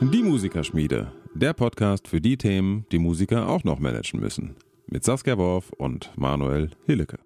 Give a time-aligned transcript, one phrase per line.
[0.00, 4.54] Die Musikerschmiede, der Podcast für die Themen, die Musiker auch noch managen müssen.
[4.86, 7.18] Mit Saskia Worf und Manuel Hillecke.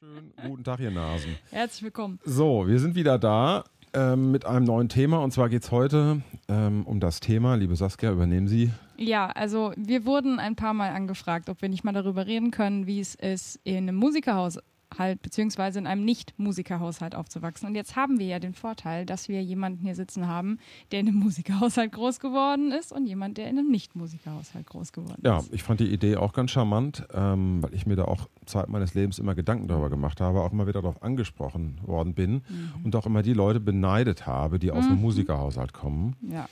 [0.00, 1.34] Schönen guten Tag, ihr Nasen.
[1.50, 2.20] Herzlich willkommen.
[2.24, 3.64] So, wir sind wieder da
[3.94, 7.56] ähm, mit einem neuen Thema und zwar geht es heute ähm, um das Thema.
[7.56, 8.70] Liebe Saskia, übernehmen Sie.
[8.96, 12.86] Ja, also wir wurden ein paar Mal angefragt, ob wir nicht mal darüber reden können,
[12.86, 14.60] wie es ist, in einem Musikerhaus
[14.98, 17.68] halt, beziehungsweise in einem Nicht-Musikerhaushalt aufzuwachsen.
[17.68, 20.58] Und jetzt haben wir ja den Vorteil, dass wir jemanden hier sitzen haben,
[20.92, 25.20] der in einem Musikerhaushalt groß geworden ist und jemand, der in einem Nicht-Musikerhaushalt groß geworden
[25.24, 25.52] Ja, ist.
[25.52, 28.94] ich fand die Idee auch ganz charmant, ähm, weil ich mir da auch Zeit meines
[28.94, 32.42] Lebens immer Gedanken darüber gemacht habe, auch immer wieder darauf angesprochen worden bin
[32.82, 36.16] und auch immer die Leute beneidet habe, die aus einem Musikerhaushalt kommen.
[36.30, 36.46] Ja.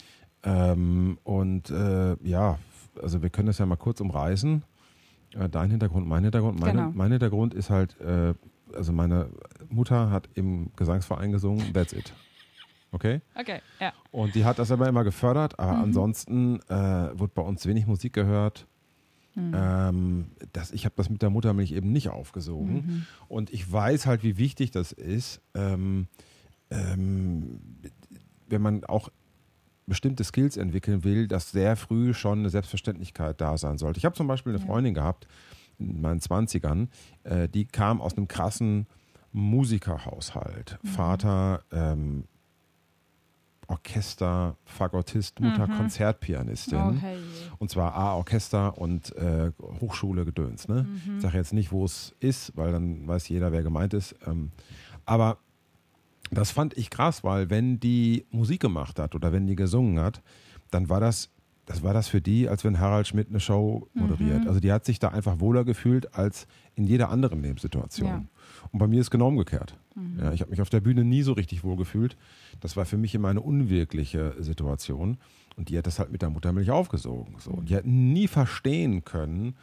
[0.45, 2.59] Ähm, und äh, ja,
[3.01, 4.63] also wir können das ja mal kurz umreißen.
[5.35, 6.61] Äh, dein Hintergrund, mein Hintergrund.
[6.61, 6.93] Meine, Genau.
[6.95, 8.35] Mein Hintergrund ist halt, äh,
[8.75, 9.29] also meine
[9.69, 12.13] Mutter hat im Gesangsverein gesungen, that's it.
[12.91, 13.21] Okay?
[13.35, 13.93] Okay, ja.
[14.11, 18.13] Und die hat das aber immer gefördert, aber ansonsten äh, wird bei uns wenig Musik
[18.13, 18.67] gehört.
[19.35, 23.07] Ähm, das, ich habe das mit der Muttermilch eben nicht aufgesogen.
[23.29, 26.07] Und ich weiß halt, wie wichtig das ist, ähm,
[26.71, 27.61] ähm,
[28.49, 29.09] wenn man auch
[29.87, 33.99] bestimmte Skills entwickeln will, dass sehr früh schon eine Selbstverständlichkeit da sein sollte.
[33.99, 34.65] Ich habe zum Beispiel eine.
[34.65, 35.27] Freundin gehabt
[35.79, 36.89] in meinen 20ern,
[37.25, 38.87] äh, die kam aus einem krassen
[39.33, 40.79] Musikerhaushalt.
[40.85, 42.25] Vater ähm,
[43.69, 45.77] Orchester, Fagottist, Mutter Mhm.
[45.77, 46.79] Konzertpianistin.
[46.79, 47.17] Oh, hey.
[47.59, 50.69] Und zwar A, Orchester und äh, Hochschule Gedöns.
[50.69, 50.83] Ne?
[50.83, 51.17] Mhm.
[51.17, 54.15] Ich sage jetzt nicht, wo es ist, weil dann weiß jeder, wer gemeint ist.
[54.27, 54.51] Ähm,
[55.07, 55.39] aber
[56.33, 60.23] das fand ich krass, weil wenn die Musik gemacht hat oder wenn die gesungen hat,
[60.71, 61.31] dann war das,
[61.67, 64.43] das war das für die, als wenn Harald Schmidt eine Show moderiert.
[64.43, 64.49] Mhm.
[64.49, 68.09] Also die hat sich da einfach wohler gefühlt als in jeder anderen Lebenssituation.
[68.09, 68.25] Ja.
[68.73, 69.77] Und bei mir ist genau umgekehrt.
[69.95, 70.19] Mhm.
[70.19, 72.17] Ja, ich habe mich auf der Bühne nie so richtig wohl gefühlt.
[72.61, 75.19] Das war für mich immer eine unwirkliche Situation.
[75.57, 77.35] Und die hat das halt mit der Muttermilch aufgesogen.
[77.39, 77.51] So.
[77.51, 79.55] Und die hat nie verstehen können,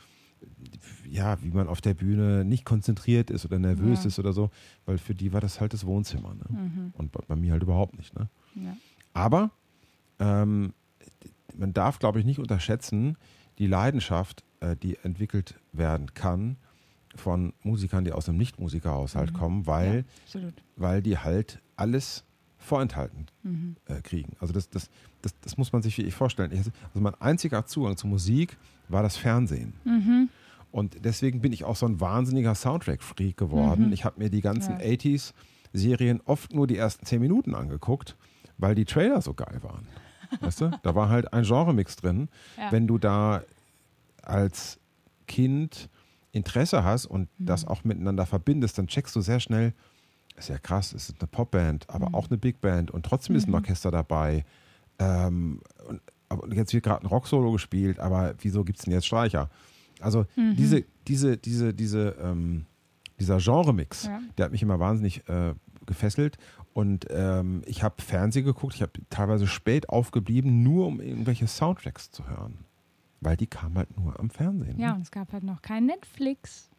[1.09, 4.07] ja, wie man auf der Bühne nicht konzentriert ist oder nervös Ja.
[4.07, 4.50] ist oder so,
[4.85, 6.33] weil für die war das halt das Wohnzimmer.
[6.35, 6.45] Ne?
[6.50, 6.94] Mhm.
[6.94, 8.13] Und bei, bei mir halt überhaupt nicht.
[8.17, 8.29] Ne?
[8.55, 8.75] Ja.
[9.13, 9.51] Aber
[10.19, 10.73] ähm,
[11.57, 13.17] man darf, glaube ich, nicht unterschätzen,
[13.57, 16.57] die Leidenschaft, äh, die entwickelt werden kann
[17.16, 19.38] von Musikern, die aus einem Nicht-Musikerhaushalt Mhm.
[19.38, 20.39] kommen, weil, Ja,
[20.75, 22.23] weil die halt alles
[22.59, 23.75] vorenthalten Mhm.
[23.86, 24.36] äh, kriegen.
[24.40, 24.90] Also das, das,
[25.22, 26.52] das, das muss man sich wirklich vorstellen.
[26.52, 28.58] Ich- Also mein einziger Zugang zu Musik
[28.90, 29.74] war das Fernsehen.
[29.86, 30.30] Mhm.
[30.72, 33.88] Und deswegen bin ich auch so ein wahnsinniger Soundtrack-Freak geworden.
[33.88, 33.94] Mhm.
[33.94, 34.86] Ich habe mir die ganzen Ja.
[34.86, 38.16] 80s-Serien oft nur die ersten 10 Minuten angeguckt,
[38.58, 39.88] weil die Trailer so geil waren.
[40.41, 40.72] Weißt du?
[40.84, 42.30] Da war halt ein Genre-Mix drin.
[42.58, 42.72] Ja.
[42.72, 43.41] Wenn du da
[44.22, 44.80] als
[45.28, 45.90] Kind
[46.31, 47.46] Interesse hast und Mhm.
[47.47, 49.74] das auch miteinander verbindest, dann checkst du sehr schnell,
[50.39, 52.16] ist ja krass, es ist eine Popband, aber Mhm.
[52.16, 53.55] auch eine Big Band und trotzdem ist ein Mhm.
[53.55, 54.45] Orchester dabei.
[55.00, 59.05] Ähm, und, aber jetzt wird gerade ein Rocksolo gespielt, aber wieso gibt es denn jetzt
[59.07, 59.49] Streicher?
[59.99, 60.55] Also Mhm.
[60.55, 62.66] diese, diese, diese, diese, ähm,
[63.19, 64.22] dieser Genre-Mix, Ja.
[64.38, 65.53] der hat mich immer wahnsinnig äh,
[65.85, 66.38] gefesselt.
[66.73, 72.11] Und ähm, ich habe Fernsehen geguckt, ich habe teilweise spät aufgeblieben, nur um irgendwelche Soundtracks
[72.11, 72.59] zu hören.
[73.22, 74.79] Weil die kamen halt nur am Fernsehen.
[74.79, 76.69] ja, und es gab halt noch kein Netflix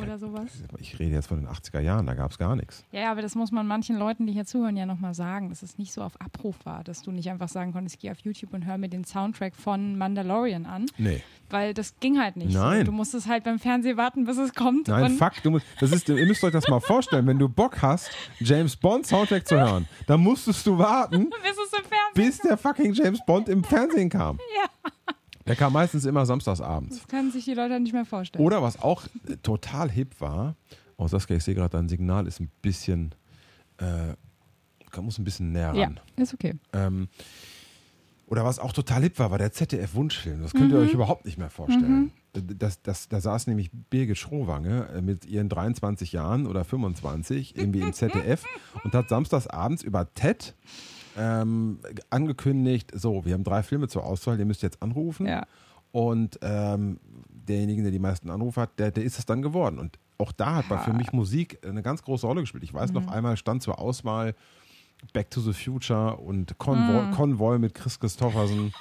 [0.00, 0.50] oder sowas.
[0.78, 2.84] Ich rede jetzt von den 80er Jahren, da gab es gar nichts.
[2.90, 5.78] Ja, aber das muss man manchen Leuten, die hier zuhören, ja nochmal sagen, dass es
[5.78, 8.54] nicht so auf Abruf war, dass du nicht einfach sagen konntest, ich gehe auf YouTube
[8.54, 11.22] und höre mir den Soundtrack von Mandalorian an, Nee.
[11.50, 12.52] weil das ging halt nicht.
[12.54, 12.84] Nein.
[12.86, 14.88] Du musstest halt beim Fernsehen warten, bis es kommt.
[14.88, 17.82] Nein, fuck, du musst, das ist, ihr müsst euch das mal vorstellen, wenn du Bock
[17.82, 22.38] hast, James Bond Soundtrack zu hören, dann musstest du warten, bis es im Fernsehen bis
[22.38, 24.38] der fucking James Bond im Fernsehen kam.
[24.56, 25.14] Ja.
[25.46, 26.98] Der kam meistens immer samstagsabends.
[26.98, 28.44] Das können sich die Leute nicht mehr vorstellen.
[28.44, 30.56] Oder was auch äh, total hip war,
[30.96, 33.14] oh Saskia, ich sehe gerade, dein Signal ist ein bisschen,
[33.78, 34.14] äh,
[35.00, 36.00] muss ein bisschen näher ja, ran.
[36.16, 36.54] ist okay.
[36.72, 37.08] Ähm,
[38.26, 40.40] oder was auch total hip war, war der ZDF-Wunschfilm.
[40.42, 42.10] Das könnt ihr euch überhaupt nicht mehr vorstellen.
[42.32, 47.80] Das, das, da saß nämlich Birgit Schrowange äh, mit ihren 23 Jahren oder 25 irgendwie
[47.80, 48.44] im ZDF
[48.84, 50.54] und hat samstagsabends über TED
[51.16, 51.78] ähm,
[52.10, 55.26] angekündigt, so, wir haben drei Filme zur Auswahl, ihr müsst jetzt anrufen.
[55.26, 55.46] Ja.
[55.92, 59.78] Und ähm, derjenige, der die meisten Anrufe hat, der, der ist es dann geworden.
[59.78, 62.64] Und auch da hat bei- für mich Musik eine ganz große Rolle gespielt.
[62.64, 64.34] Ich weiß noch einmal stand zur Auswahl
[65.12, 68.72] Back to the Future und Convoy, Convoy mit Chris Christopherson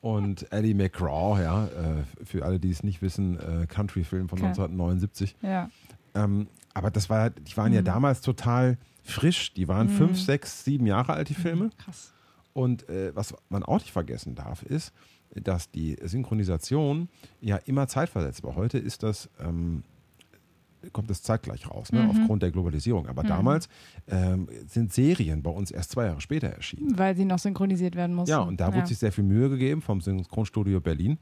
[0.00, 4.48] und Eddie McGraw, ja, äh, für alle, die es nicht wissen, äh, Country-Film von Okay.
[4.48, 5.36] 1979.
[5.42, 5.70] Ja.
[6.14, 9.52] Ähm, aber das war, die waren ja damals total frisch.
[9.54, 11.70] Die waren fünf, sechs, sieben Jahre alt, die Filme.
[11.78, 12.12] Krass.
[12.52, 14.92] Und äh, was man auch nicht vergessen darf, ist,
[15.34, 17.08] dass die Synchronisation
[17.40, 18.54] ja immer zeitversetzt war.
[18.54, 19.82] Heute ist das ähm,
[20.92, 23.06] kommt es zeitgleich raus, ne, aufgrund der Globalisierung.
[23.06, 23.68] Aber damals
[24.08, 26.98] ähm, sind Serien bei uns erst zwei Jahre später erschienen.
[26.98, 28.30] Weil sie noch synchronisiert werden mussten.
[28.30, 31.18] Ja, und da wurde sich sehr viel Mühe gegeben vom Synchronstudio Berlin.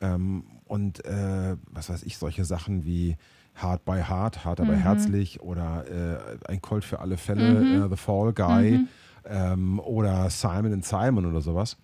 [0.00, 3.16] Ähm, und äh, was weiß ich, solche Sachen wie
[3.54, 7.96] Hard by Hard, Hart aber herzlich oder äh, Ein Colt für alle Fälle, äh, The
[7.96, 8.80] Fall Guy
[9.26, 11.76] ähm, oder Simon and Simon oder sowas.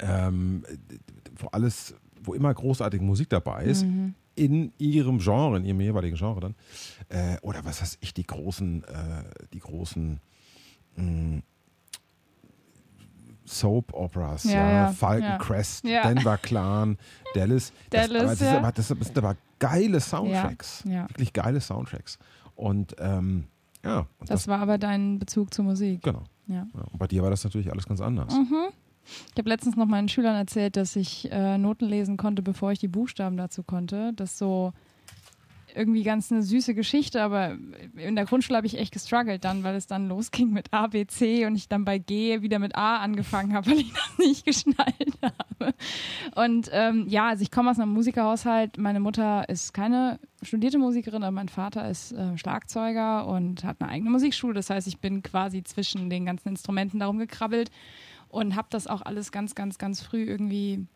[0.00, 0.64] Ähm,
[1.36, 3.84] wo alles, wo immer großartige Musik dabei ist,
[4.34, 6.54] in ihrem Genre, in ihrem jeweiligen Genre dann.
[7.08, 9.22] Äh, oder was weiß ich, die großen, äh,
[9.52, 10.18] die großen
[10.96, 11.42] mh,
[13.46, 15.38] Soap Operas, Ja, ja, Falcon ja.
[15.38, 15.84] Crest.
[15.84, 16.96] Denver Clan,
[17.34, 17.72] Dallas.
[17.90, 20.84] Dallas, das, aber das, aber, das sind aber geile Soundtracks.
[20.86, 22.18] Wirklich geile Soundtracks.
[22.54, 23.44] Und ähm,
[23.84, 26.02] ja, und Das war aber dein Bezug zur Musik.
[26.02, 26.22] genau.
[26.46, 26.66] Ja.
[26.74, 28.32] Ja, und bei dir war das natürlich alles ganz anders.
[28.34, 28.66] Mhm.
[29.32, 32.78] Ich habe letztens noch meinen Schülern erzählt, dass ich äh, Noten lesen konnte, bevor ich
[32.78, 34.12] die Buchstaben dazu konnte.
[34.14, 34.72] Das ist so
[35.74, 37.56] irgendwie ganz eine süße Geschichte, aber
[37.96, 41.06] in der Grundschule habe ich echt gestruggelt dann, weil es dann losging mit A, B,
[41.06, 44.44] C und ich dann bei G wieder mit A angefangen habe, weil ich das nicht
[44.44, 45.74] geschnallt habe.
[46.34, 48.78] Und ähm, ja, also ich komme aus einem Musikerhaushalt.
[48.78, 53.90] Meine Mutter ist keine studierte Musikerin, aber mein Vater ist äh, Schlagzeuger und hat eine
[53.90, 54.54] eigene Musikschule.
[54.54, 57.70] Das heißt, ich bin quasi zwischen den ganzen Instrumenten darum gekrabbelt
[58.28, 60.86] und habe das auch alles ganz, ganz, ganz früh irgendwie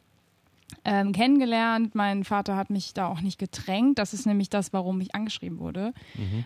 [0.85, 1.95] ähm, kennengelernt.
[1.95, 3.99] Mein Vater hat mich da auch nicht gedrängt.
[3.99, 5.93] Das ist nämlich das, warum ich angeschrieben wurde.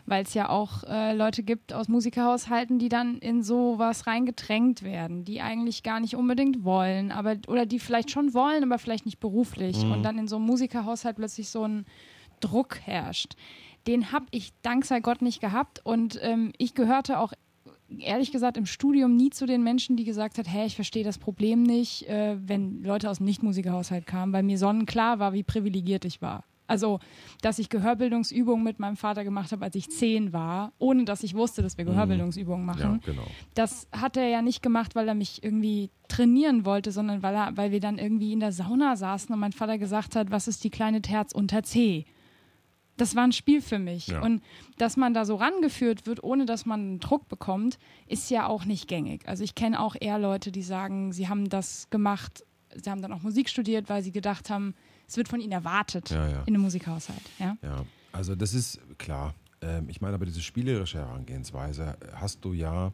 [0.06, 5.24] Weil es ja auch äh, Leute gibt aus Musikerhaushalten, die dann in sowas reingedrängt werden,
[5.24, 9.20] die eigentlich gar nicht unbedingt wollen, aber oder die vielleicht schon wollen, aber vielleicht nicht
[9.20, 9.76] beruflich.
[9.84, 11.84] Und dann in so einem Musikerhaushalt plötzlich so ein
[12.40, 13.34] Druck herrscht.
[13.86, 15.80] Den habe ich dank sei Gott nicht gehabt.
[15.84, 17.32] Und ähm, ich gehörte auch
[18.00, 21.18] ehrlich gesagt im Studium nie zu den Menschen, die gesagt hat, hey, ich verstehe das
[21.18, 26.04] Problem nicht, äh, wenn Leute aus dem Nicht-Musikerhaushalt kamen, weil mir sonnenklar war, wie privilegiert
[26.04, 26.44] ich war.
[26.68, 27.00] Also,
[27.42, 31.34] dass ich Gehörbildungsübungen mit meinem Vater gemacht habe, als ich zehn war, ohne dass ich
[31.34, 33.00] wusste, dass wir Gehörbildungsübungen Ja, machen.
[33.04, 33.26] genau.
[33.54, 37.56] Das hat er ja nicht gemacht, weil er mich irgendwie trainieren wollte, sondern weil, er,
[37.56, 40.64] weil wir dann irgendwie in der Sauna saßen und mein Vater gesagt hat, was ist
[40.64, 42.06] die kleine Terz unter C?
[42.96, 44.08] Das war ein Spiel für mich.
[44.08, 44.20] Ja.
[44.22, 44.42] Und
[44.78, 48.64] dass man da so rangeführt wird, ohne dass man einen Druck bekommt, ist ja auch
[48.64, 49.26] nicht gängig.
[49.26, 52.44] Also ich kenne auch eher Leute, die sagen, sie haben das gemacht,
[52.74, 54.74] sie haben dann auch Musik studiert, weil sie gedacht haben,
[55.08, 56.42] es wird von ihnen erwartet Ja, ja.
[56.46, 57.20] in einem Musikhaushalt.
[57.38, 57.56] Ja?
[58.12, 59.34] Also das ist klar.
[59.62, 62.92] Ähm, ich meine aber diese spielerische Herangehensweise hast du ja,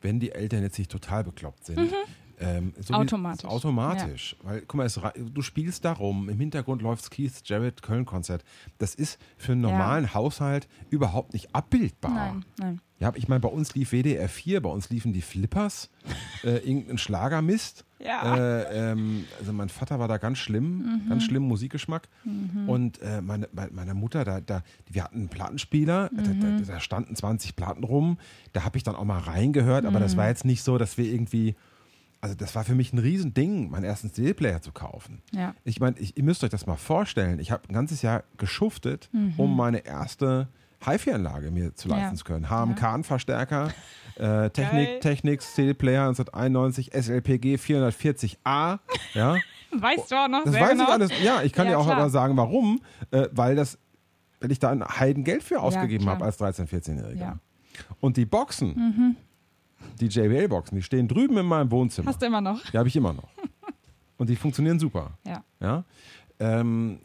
[0.00, 1.92] wenn die Eltern jetzt nicht total bekloppt sind.
[2.40, 3.02] Ähm, so wie- Mhm.
[3.02, 3.44] Automatisch.
[3.50, 4.36] Automatisch.
[4.42, 8.44] Weil, guck mal, es, du spielst da rum, im Hintergrund läuft Keith Jarrett Köln-Konzert.
[8.78, 9.70] Das ist für einen Ja.
[9.70, 12.12] normalen Haushalt überhaupt nicht abbildbar.
[12.12, 12.80] Nein, nein.
[13.00, 15.88] Ja, ich meine, bei uns lief WDR 4, bei uns liefen die Flippers,
[16.44, 17.84] äh, irgendein Schlagermist.
[18.00, 18.36] Ja.
[18.36, 22.08] Äh, ähm, also mein Vater war da ganz schlimm, ganz schlimm Musikgeschmack.
[22.66, 26.80] Und äh, meine, bei meiner Mutter, da, da, wir hatten einen Plattenspieler, da, da, da
[26.80, 28.18] standen 20 Platten rum.
[28.52, 31.04] Da habe ich dann auch mal reingehört, aber das war jetzt nicht so, dass wir
[31.06, 31.54] irgendwie.
[32.20, 35.22] Also das war für mich ein Riesending, meinen ersten CD-Player zu kaufen.
[35.32, 35.54] Ja.
[35.64, 37.38] Ich meine, ihr müsst euch das mal vorstellen.
[37.38, 40.48] Ich habe ein ganzes Jahr geschuftet, um meine erste
[40.84, 42.18] HiFi-Anlage mir zu leisten Ja.
[42.18, 42.48] zu können.
[42.50, 43.68] HMK-Verstärker,
[44.16, 44.50] äh, Geil.
[44.50, 48.78] Technik, Technics, CD-Player 1991, SLPG 440A.
[49.14, 49.36] Ja,
[49.70, 50.84] Weißt du auch noch das weiß genau.
[50.84, 51.10] ich alles.
[51.22, 51.98] Ja, ich kann Ja, dir auch klar.
[51.98, 52.80] aber sagen, warum.
[53.10, 53.78] Äh, weil das,
[54.40, 57.14] weil ich da ein Heidengeld für ausgegeben habe als 13-, 14-Jähriger.
[57.16, 57.30] Ja.
[57.34, 57.40] Mhm.
[58.00, 59.16] Und die Boxen,
[60.00, 62.08] die JBL-Boxen, die stehen drüben in meinem Wohnzimmer.
[62.10, 62.60] Hast du immer noch.
[62.70, 63.28] Die habe ich immer noch.
[64.16, 65.12] Und die funktionieren super.
[65.26, 65.42] Ja.
[65.60, 65.84] Ja.
[66.40, 66.98] Ähm,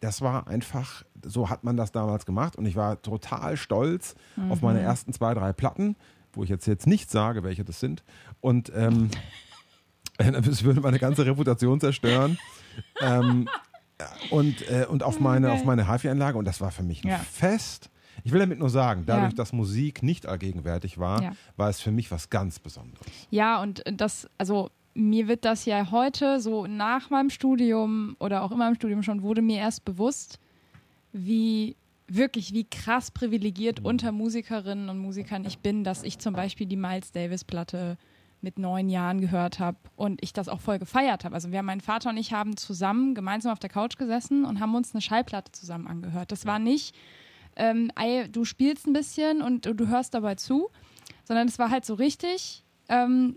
[0.00, 4.14] das war einfach, so hat man das damals gemacht und ich war total stolz
[4.50, 4.84] auf meine Mhm.
[4.84, 5.96] ersten zwei, drei Platten,
[6.34, 8.04] wo ich jetzt, jetzt nicht sage, welche das sind.
[8.42, 9.10] Und ähm,
[10.18, 12.38] das würde meine ganze Reputation zerstören.
[13.00, 13.48] ähm,
[14.30, 17.18] und, äh, und auf meine, auf meine HiFi-Anlage und das war für mich ein Ja.
[17.18, 17.90] Fest.
[18.22, 19.36] Ich will damit nur sagen, dadurch, Ja.
[19.36, 21.32] dass Musik nicht allgegenwärtig war, Ja.
[21.56, 23.06] war es für mich was ganz Besonderes.
[23.30, 28.52] Ja, und das, also mir wird das ja heute so nach meinem Studium oder auch
[28.52, 30.38] in meinem Studium schon, wurde mir erst bewusst,
[31.12, 33.86] wie wirklich, wie krass privilegiert Mhm.
[33.86, 37.96] unter Musikerinnen und Musikern ich bin, dass ich zum Beispiel die Miles Davis-Platte
[38.42, 41.34] mit neun Jahren gehört habe und ich das auch voll gefeiert habe.
[41.34, 44.74] Also wir, mein Vater und ich haben zusammen gemeinsam auf der Couch gesessen und haben
[44.74, 46.30] uns eine Schallplatte zusammen angehört.
[46.30, 46.94] Das war nicht,
[47.56, 47.90] ähm,
[48.32, 50.70] du spielst ein bisschen und du hörst dabei zu,
[51.24, 53.36] sondern es war halt so richtig ähm,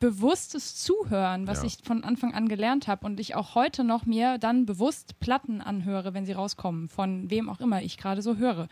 [0.00, 1.64] bewusstes Zuhören, was Ja.
[1.66, 5.60] ich von Anfang an gelernt habe und ich auch heute noch mir dann bewusst Platten
[5.60, 8.68] anhöre, wenn sie rauskommen, von wem auch immer ich gerade so höre.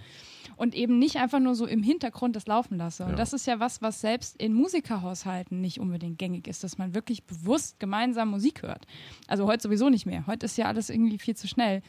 [0.57, 3.03] Und eben nicht einfach nur so im Hintergrund das laufen lasse.
[3.05, 3.17] Und Ja.
[3.17, 7.25] das ist ja was, was selbst in Musikerhaushalten nicht unbedingt gängig ist, dass man wirklich
[7.25, 8.87] bewusst gemeinsam Musik hört.
[9.27, 10.27] Also heute sowieso nicht mehr.
[10.29, 11.83] Heute ist ja alles irgendwie viel zu schnell.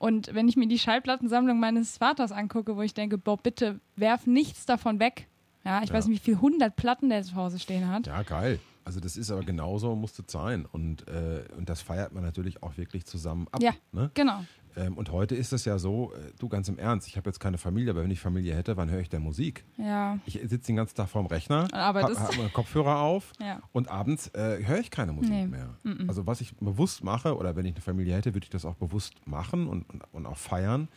[0.00, 4.26] Und wenn ich mir die Schallplattensammlung meines Vaters angucke, wo ich denke, boah, bitte werf
[4.26, 5.26] nichts davon weg.
[5.62, 5.94] Ja, ich Ja.
[5.96, 8.06] weiß nicht, wie viele hundert Platten der zu Hause stehen hat.
[8.06, 8.58] Ja, geil.
[8.82, 10.64] Also das ist aber genauso, musste sein.
[10.72, 13.62] Und, äh, und das feiert man natürlich auch wirklich zusammen ab.
[13.62, 13.72] Ja.
[13.92, 14.10] Ne?
[14.14, 14.42] Genau.
[14.76, 17.40] Ähm, und heute ist es ja so, äh, du ganz im Ernst, ich habe jetzt
[17.40, 19.64] keine Familie, aber wenn ich Familie hätte, wann höre ich denn Musik?
[19.78, 20.18] Ja.
[20.26, 23.60] Ich sitze den ganzen Tag vorm Rechner, habe hab Kopfhörer auf Ja.
[23.72, 25.46] und abends äh, höre ich keine Musik Nee.
[25.46, 25.76] mehr.
[26.08, 28.74] Also was ich bewusst mache, oder wenn ich eine Familie hätte, würde ich das auch
[28.76, 30.88] bewusst machen und, und, und auch feiern.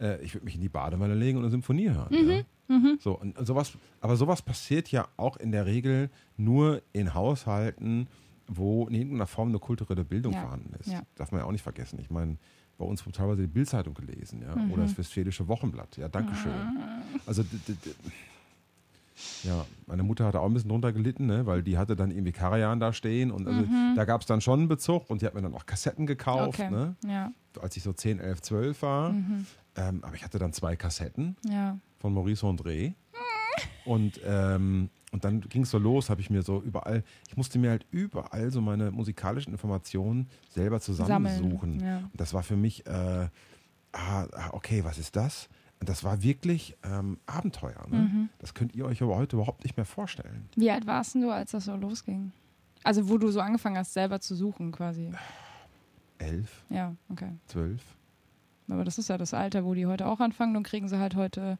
[0.00, 2.44] Äh, ich würde mich in die Badewanne legen und eine Symphonie hören.
[2.68, 2.80] Ja.
[3.00, 6.08] So, und, und sowas, aber sowas passiert ja auch in der Regel
[6.38, 8.06] nur in Haushalten,
[8.48, 10.40] wo in irgendeiner Form eine kulturelle Bildung Ja.
[10.42, 10.88] vorhanden ist.
[10.90, 11.02] Ja.
[11.16, 11.98] Darf man ja auch nicht vergessen.
[12.00, 12.38] Ich meine,
[12.78, 15.96] bei uns wurde teilweise die Bildzeitung gelesen, ja, oder das Westfälische Wochenblatt.
[15.96, 16.52] Ja, Dankeschön.
[17.26, 17.90] Also d- d- d-
[19.44, 22.32] ja, meine Mutter hatte auch ein bisschen drunter gelitten, ne, weil die hatte dann irgendwie
[22.32, 23.64] Karajan da stehen und also
[23.94, 26.58] da gab es dann schon einen Bezug und die hat mir dann auch Kassetten gekauft,
[26.60, 26.70] Okay.
[26.70, 27.30] ne, Ja.
[27.60, 29.14] als ich so 10, 11, 12 war.
[29.76, 31.78] Ähm, aber ich hatte dann zwei Kassetten Ja.
[31.98, 32.94] von Maurice André.
[33.84, 37.58] Und, ähm, und dann ging es so los, habe ich mir so überall, ich musste
[37.58, 41.78] mir halt überall so meine musikalischen Informationen selber zusammensuchen.
[41.78, 41.98] Sammeln, ja.
[41.98, 43.28] Und das war für mich, äh, ah,
[43.92, 45.48] ah, okay, was ist das?
[45.80, 47.86] Und das war wirklich ähm, Abenteuer.
[47.90, 47.98] Ne?
[47.98, 48.28] Mhm.
[48.38, 50.48] Das könnt ihr euch aber heute überhaupt nicht mehr vorstellen.
[50.56, 52.32] Wie alt warst du, als das so losging?
[52.84, 55.10] Also wo du so angefangen hast, selber zu suchen quasi.
[56.18, 57.32] Elf, Ja, okay.
[57.46, 57.82] zwölf.
[58.68, 60.54] Aber das ist ja das Alter, wo die heute auch anfangen.
[60.54, 61.58] Dann kriegen sie halt heute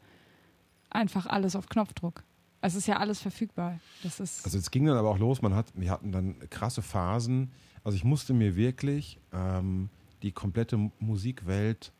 [0.89, 2.23] einfach alles auf Knopfdruck.
[2.65, 3.79] Es ist ja alles verfügbar.
[4.03, 6.81] Das ist Also es ging dann aber auch los, man hat, wir hatten dann krasse
[6.81, 7.51] Phasen.
[7.83, 9.89] Also ich musste mir wirklich ähm,
[10.21, 11.91] die komplette Musikwelt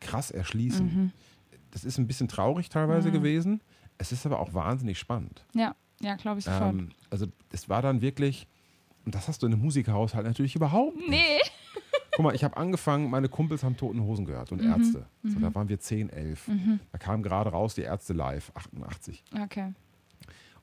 [0.00, 0.86] krass erschließen.
[0.86, 1.12] Mhm.
[1.70, 3.12] Das ist ein bisschen traurig teilweise Mhm.
[3.12, 3.60] gewesen.
[3.98, 5.44] Es ist aber auch wahnsinnig spannend.
[5.54, 6.74] ja, ja, glaube ich sofort.
[6.74, 8.48] Ähm, also es war dann wirklich,
[9.04, 11.08] und das hast du in einem Musikerhaushalt natürlich überhaupt nicht.
[11.10, 11.38] nee.
[12.14, 14.68] Guck mal, ich habe angefangen, meine Kumpels haben Toten Hosen gehört und Mhm.
[14.70, 15.06] Ärzte.
[15.22, 16.50] So, da waren wir 10, 11.
[16.90, 19.22] Da kam gerade raus die Ärzte live, 88.
[19.44, 19.72] Okay.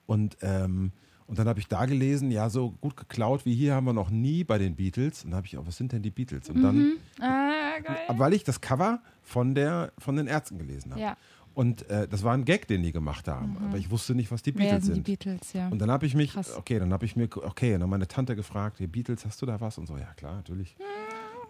[0.09, 0.91] Und, ähm,
[1.27, 4.09] und dann habe ich da gelesen, ja, so gut geklaut wie hier haben wir noch
[4.09, 5.23] nie bei den Beatles.
[5.23, 6.49] Und dann habe ich auch, was sind denn die Beatles?
[6.49, 7.97] Und dann, Ah, geil.
[8.17, 11.01] weil ich das Cover von, der, von den Ärzten gelesen habe.
[11.01, 11.17] Ja.
[11.53, 13.57] Und äh, das war ein Gag, den die gemacht haben.
[13.67, 15.07] Aber ich wusste nicht, was die Beatles sind sind.
[15.07, 15.67] die Beatles, ja.
[15.67, 16.55] Und dann habe ich mich, Krass.
[16.57, 19.59] okay, dann habe ich mir, okay, dann meine Tante gefragt, die Beatles, hast du da
[19.61, 19.77] was?
[19.77, 20.75] Und so, ja klar, natürlich.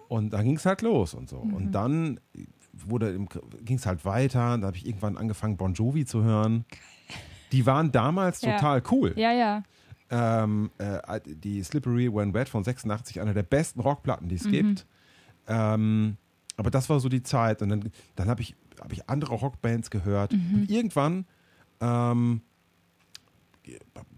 [0.09, 1.43] Und dann ging es halt los und so.
[1.43, 1.53] Mhm.
[1.53, 2.19] Und dann
[3.63, 4.57] ging es halt weiter.
[4.57, 6.65] Da habe ich irgendwann angefangen, Bon Jovi zu hören.
[7.51, 8.55] Die waren damals Ja.
[8.55, 9.13] total cool.
[9.15, 9.63] ja, ja.
[10.11, 14.51] Ähm, äh, die Slippery When Wet von 86, einer der besten Rockplatten, die es Mhm.
[14.51, 14.85] gibt.
[15.47, 16.17] Ähm,
[16.57, 17.61] aber das war so die Zeit.
[17.61, 20.33] Und dann, dann habe ich, hab ich andere Rockbands gehört.
[20.33, 20.53] Mhm.
[20.55, 21.25] Und irgendwann
[21.79, 22.41] ähm,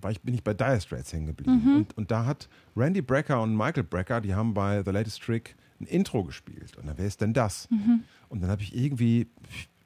[0.02, 1.62] war ich, bin ich bei Dire Straits hängen geblieben.
[1.64, 1.76] Mhm.
[1.78, 5.56] Und, und da hat Randy Brecker und Michael Brecker, die haben bei The Latest Trick
[5.80, 6.78] ein Intro gespielt.
[6.78, 7.70] Und dann, wer ist denn das?
[7.70, 8.04] Mhm.
[8.30, 9.28] Und dann habe ich irgendwie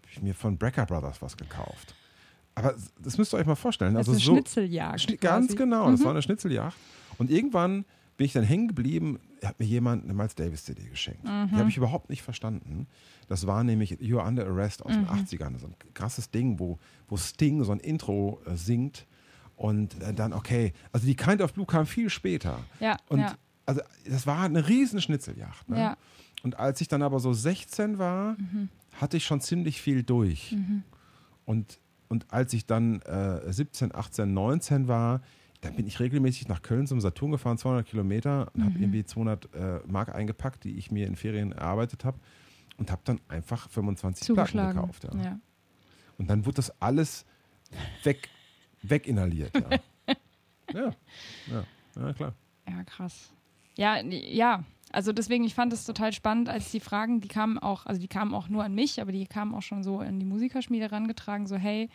[0.03, 1.95] hab ich mir von Brecker Brothers was gekauft.
[2.55, 3.93] Aber das müsst ihr euch mal vorstellen.
[3.95, 4.99] Das Also eine so, Schnitzeljagd.
[4.99, 5.17] Schni- quasi.
[5.17, 5.47] Mhm.
[5.47, 6.75] Ganz genau, das war eine Schnitzeljagd.
[7.17, 7.85] Und irgendwann
[8.17, 11.25] bin ich dann hängen geblieben, hat mir jemand eine Miles Davis CD geschenkt.
[11.25, 11.49] Mhm.
[11.51, 12.87] Die habe ich überhaupt nicht verstanden.
[13.27, 15.05] Das war nämlich You're Under Arrest aus Mhm.
[15.05, 15.59] den 80ern.
[15.59, 19.05] So ein krasses Ding, wo, wo Sting so ein Intro äh, singt.
[19.57, 22.59] Und äh, dann, okay, also die Kind of Blue kam viel später.
[22.79, 23.35] Ja, Und ja.
[23.65, 25.67] also das war eine riesen Schnitzeljagd.
[25.69, 25.77] Ne?
[25.79, 25.89] Ja.
[25.91, 25.95] Mhm.
[26.43, 28.37] Und als ich dann aber so 16 war,
[29.01, 30.55] hatte ich schon ziemlich viel durch.
[31.45, 35.21] Und, und als ich dann äh, 17, 18, 19 war,
[35.61, 38.65] dann bin ich regelmäßig nach Köln zum Saturn gefahren, 200 Kilometer und Mhm.
[38.65, 42.19] habe irgendwie 200 äh, Mark eingepackt, die ich mir in Ferien erarbeitet habe
[42.77, 45.05] und habe dann einfach 25 Platten gekauft.
[45.05, 45.21] Ja.
[45.23, 45.39] Ja.
[46.17, 47.25] Und dann wurde das alles
[48.03, 48.29] weg,
[48.83, 49.51] weginhaliert.
[49.55, 49.69] Ja.
[50.73, 50.91] ja,
[51.47, 51.63] ja,
[51.95, 52.33] ja, klar.
[52.67, 53.31] Ja, krass.
[53.77, 54.63] Ja, ja.
[54.95, 58.07] Also deswegen, ich fand es total spannend, als die Fragen, die kamen auch, also die
[58.07, 61.47] kamen auch nur an mich, aber die kamen auch schon so in die Musikerschmiede herangetragen,
[61.47, 61.89] so hey,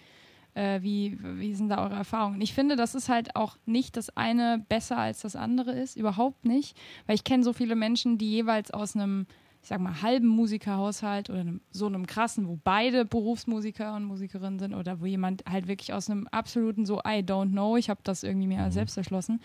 [0.52, 2.42] äh, wie, wie sind da eure Erfahrungen?
[2.42, 6.44] Ich finde, das ist halt auch nicht das eine besser als das andere ist, überhaupt
[6.44, 6.76] nicht,
[7.06, 9.26] weil ich kenne so viele Menschen, die jeweils aus einem,
[9.62, 14.58] ich sag mal, halben Musikerhaushalt oder einem, so einem krassen, wo beide Berufsmusiker und Musikerinnen
[14.58, 18.00] sind oder wo jemand halt wirklich aus einem absoluten so I don't know, ich habe
[18.04, 19.40] das irgendwie mir selbst erschlossen.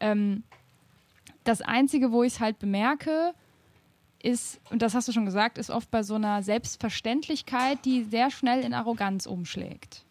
[0.00, 0.44] Ähm,
[1.44, 3.34] das Einzige, wo ich es halt bemerke,
[4.24, 8.30] ist, und das hast du schon gesagt, ist oft bei so einer Selbstverständlichkeit, die sehr
[8.30, 10.04] schnell in Arroganz umschlägt.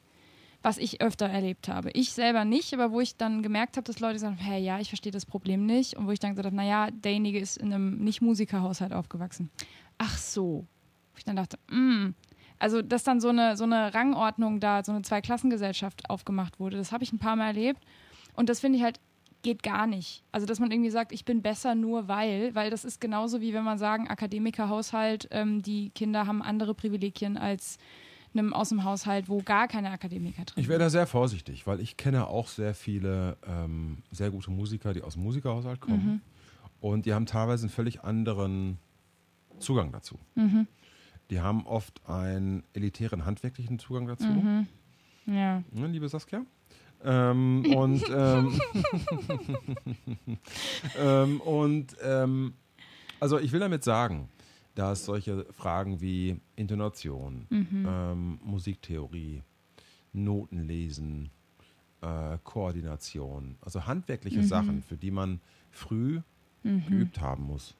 [0.61, 1.89] Was ich öfter erlebt habe.
[1.91, 4.87] Ich selber nicht, aber wo ich dann gemerkt habe, dass Leute sagen, hey, ja, ich
[4.87, 5.97] verstehe das Problem nicht.
[5.97, 9.49] Und wo ich dann gesagt habe, naja, derjenige ist in einem Nicht-Musikerhaushalt aufgewachsen.
[9.97, 10.65] Ach so.
[11.11, 12.13] Wo ich dann dachte, mm.
[12.59, 16.93] Also, dass dann so eine, so eine Rangordnung da, so eine Zweiklassengesellschaft aufgemacht wurde, das
[16.93, 17.81] habe ich ein paar Mal erlebt.
[18.35, 19.01] Und das finde ich halt
[19.43, 20.23] geht gar nicht.
[20.31, 23.53] Also, dass man irgendwie sagt, ich bin besser nur weil, weil das ist genauso wie
[23.53, 27.77] wenn man sagen, Akademikerhaushalt, ähm, die Kinder haben andere Privilegien als
[28.33, 31.79] einem aus dem Haushalt, wo gar keine Akademiker drin Ich wäre da sehr vorsichtig, weil
[31.79, 36.05] ich kenne auch sehr viele ähm, sehr gute Musiker, die aus dem Musikerhaushalt kommen.
[36.05, 36.21] Mhm.
[36.81, 38.79] Und die haben teilweise einen völlig anderen
[39.59, 40.17] Zugang dazu.
[40.35, 40.67] Mhm.
[41.29, 44.27] Die haben oft einen elitären handwerklichen Zugang dazu.
[44.27, 44.67] Mhm.
[45.25, 45.63] Ja.
[45.71, 46.45] Ne, liebe Saskia.
[47.03, 48.61] Ähm, und ähm,
[50.97, 52.53] ähm, und ähm,
[53.19, 54.29] also ich will damit sagen,
[54.75, 57.85] dass solche Fragen wie Intonation, Mhm.
[57.87, 59.43] ähm, Musiktheorie,
[60.13, 61.29] Notenlesen,
[62.01, 64.43] äh, Koordination, also handwerkliche Mhm.
[64.43, 65.39] Sachen, für die man
[65.71, 66.21] früh
[66.87, 67.75] geübt haben muss,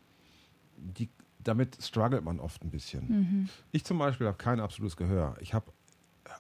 [0.78, 1.08] die,
[1.42, 3.08] damit struggelt man oft ein bisschen.
[3.08, 3.50] Mhm.
[3.72, 5.38] Ich zum Beispiel habe kein absolutes Gehör.
[5.40, 5.72] Ich habe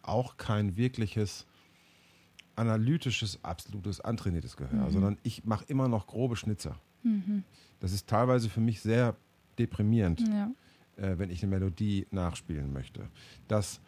[0.01, 1.45] auch kein wirkliches
[2.55, 4.91] analytisches, absolutes, antrainiertes Gehör, Mhm.
[4.91, 6.79] sondern ich mache immer noch grobe Schnitzer.
[7.03, 7.43] Mhm.
[7.79, 9.15] Das ist teilweise für mich sehr
[9.59, 10.51] deprimierend, Ja.
[10.97, 13.07] äh, wenn ich eine Melodie nachspielen möchte.
[13.47, 13.81] Das,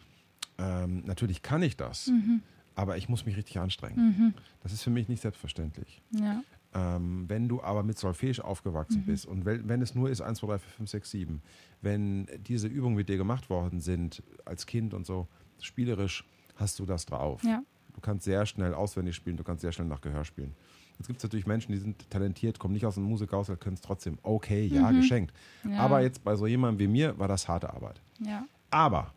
[0.58, 2.42] ähm, natürlich kann ich das, Mhm.
[2.74, 3.96] aber ich muss mich richtig anstrengen.
[4.18, 4.34] Mhm.
[4.62, 6.02] Das ist für mich nicht selbstverständlich.
[6.10, 6.42] Ja.
[6.74, 9.06] Ähm, wenn du aber mit Solfege aufgewachsen Mhm.
[9.06, 11.40] bist und wenn, wenn es nur ist 1, 2, 3, 4, 5, 6, 7,
[11.80, 15.26] wenn diese Übungen mit dir gemacht worden sind als Kind und so,
[15.60, 16.24] spielerisch
[16.56, 17.42] hast du das drauf.
[17.44, 17.62] Ja.
[17.96, 20.54] Du kannst sehr schnell auswendig spielen, du kannst sehr schnell nach Gehör spielen.
[20.98, 23.80] Jetzt gibt es natürlich Menschen, die sind talentiert, kommen nicht aus einem Musikhaushalt, können es
[23.80, 24.96] trotzdem okay, ja, Mhm.
[24.96, 25.34] geschenkt.
[25.64, 25.78] Ja.
[25.80, 28.00] Aber jetzt bei so jemandem wie mir war das harte Arbeit.
[28.20, 28.46] Ja.
[28.70, 29.12] Aber,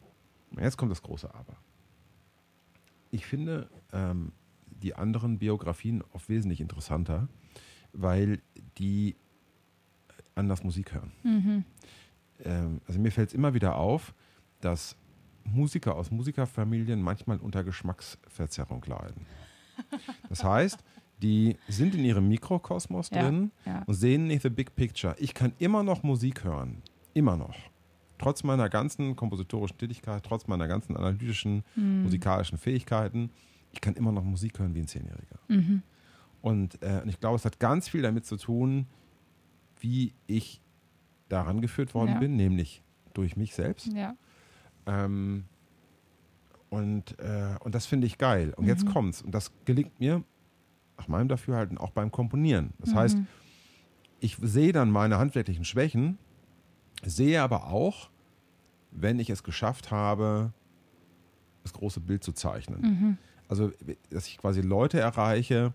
[0.59, 1.55] jetzt kommt das große Aber.
[3.11, 4.31] Ich finde ähm,
[4.67, 7.27] die anderen Biografien oft wesentlich interessanter,
[7.93, 8.41] weil
[8.77, 9.15] die
[10.35, 11.11] anders Musik hören.
[11.23, 11.63] Mhm.
[12.45, 14.13] Ähm, also mir fällt es immer wieder auf,
[14.61, 14.95] dass
[15.43, 19.25] Musiker aus Musikerfamilien manchmal unter Geschmacksverzerrung leiden.
[20.29, 20.83] Das heißt,
[21.21, 23.83] die sind in ihrem Mikrokosmos Ja, drin ja.
[23.85, 25.15] und sehen nicht the big picture.
[25.19, 26.81] Ich kann immer noch Musik hören.
[27.13, 27.55] Immer noch.
[28.17, 32.03] Trotz meiner ganzen kompositorischen Tätigkeit, trotz meiner ganzen analytischen, Mhm.
[32.03, 33.31] musikalischen Fähigkeiten,
[33.71, 35.39] ich kann immer noch Musik hören wie ein Zehnjähriger.
[35.47, 35.83] Mhm.
[36.41, 38.85] Und, äh, und ich glaube, es hat ganz viel damit zu tun,
[39.79, 40.61] wie ich
[41.29, 42.19] daran geführt worden Ja.
[42.19, 42.81] bin, nämlich
[43.13, 43.87] durch mich selbst.
[43.93, 44.15] Ja.
[44.85, 45.45] Ähm,
[46.69, 48.53] und, äh, und das finde ich geil.
[48.55, 48.89] Und jetzt Mhm.
[48.93, 49.21] kommt's.
[49.21, 50.23] Und das gelingt mir
[50.97, 52.71] nach meinem Dafürhalten auch beim Komponieren.
[52.79, 53.27] Das heißt, Mhm.
[54.19, 56.17] ich sehe dann meine handwerklichen Schwächen,
[57.03, 58.09] sehe aber auch,
[58.91, 60.51] wenn ich es geschafft habe,
[61.63, 62.81] das große Bild zu zeichnen.
[62.81, 63.17] Mhm.
[63.47, 63.71] Also,
[64.09, 65.73] dass ich quasi Leute erreiche,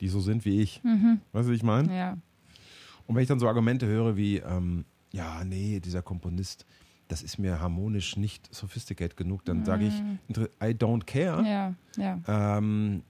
[0.00, 0.82] die so sind wie ich.
[0.84, 1.20] Mhm.
[1.32, 1.96] Weißt du, wie ich meine?
[1.96, 2.18] Ja.
[3.06, 6.66] Und wenn ich dann so Argumente höre wie, ähm, ja, nee, dieser Komponist,
[7.08, 9.94] das ist mir harmonisch nicht sophisticated genug, dann sage ich,
[10.28, 11.40] inter- I don't care.
[11.40, 11.46] Mhm.
[11.46, 11.74] Ja.
[12.26, 12.56] Ja.
[12.58, 13.02] Ähm,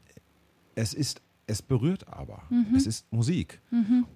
[0.75, 2.43] es ist, es berührt aber.
[2.51, 2.75] Mhm.
[2.75, 3.61] Es ist Musik.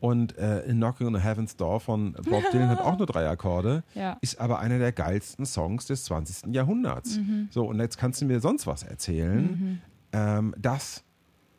[0.00, 3.84] Und äh, in Knocking on Heaven's Door von Bob Dylan hat auch nur drei Akkorde,
[3.94, 4.18] Ja.
[4.20, 6.52] ist aber einer der geilsten Songs des 20.
[6.54, 7.18] Jahrhunderts.
[7.18, 7.48] Mhm.
[7.50, 9.80] So, und jetzt kannst du mir sonst was erzählen.
[10.12, 11.04] Ähm, das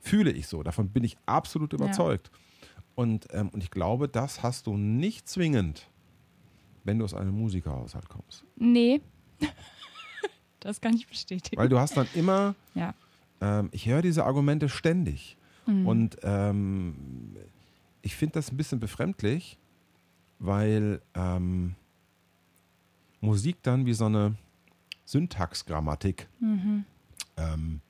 [0.02, 0.62] fühle ich so.
[0.62, 2.32] Davon bin ich absolut überzeugt.
[2.96, 5.90] Und, ähm, und ich glaube, das hast du nicht zwingend,
[6.84, 8.44] wenn du aus einem Musikerhaushalt kommst.
[8.56, 9.02] Nee.
[10.60, 11.58] das kann ich bestätigen.
[11.58, 12.94] Weil du hast dann immer, ja.
[13.42, 15.38] ähm, ich höre diese Argumente ständig.
[15.66, 15.88] Mhm.
[15.88, 17.36] Und ähm,
[18.02, 19.58] ich finde das ein bisschen befremdlich,
[20.40, 21.76] weil ähm,
[23.20, 24.36] Musik dann wie so eine
[25.06, 26.86] Syntaxgrammatik Mhm.
[27.38, 27.82] ähm,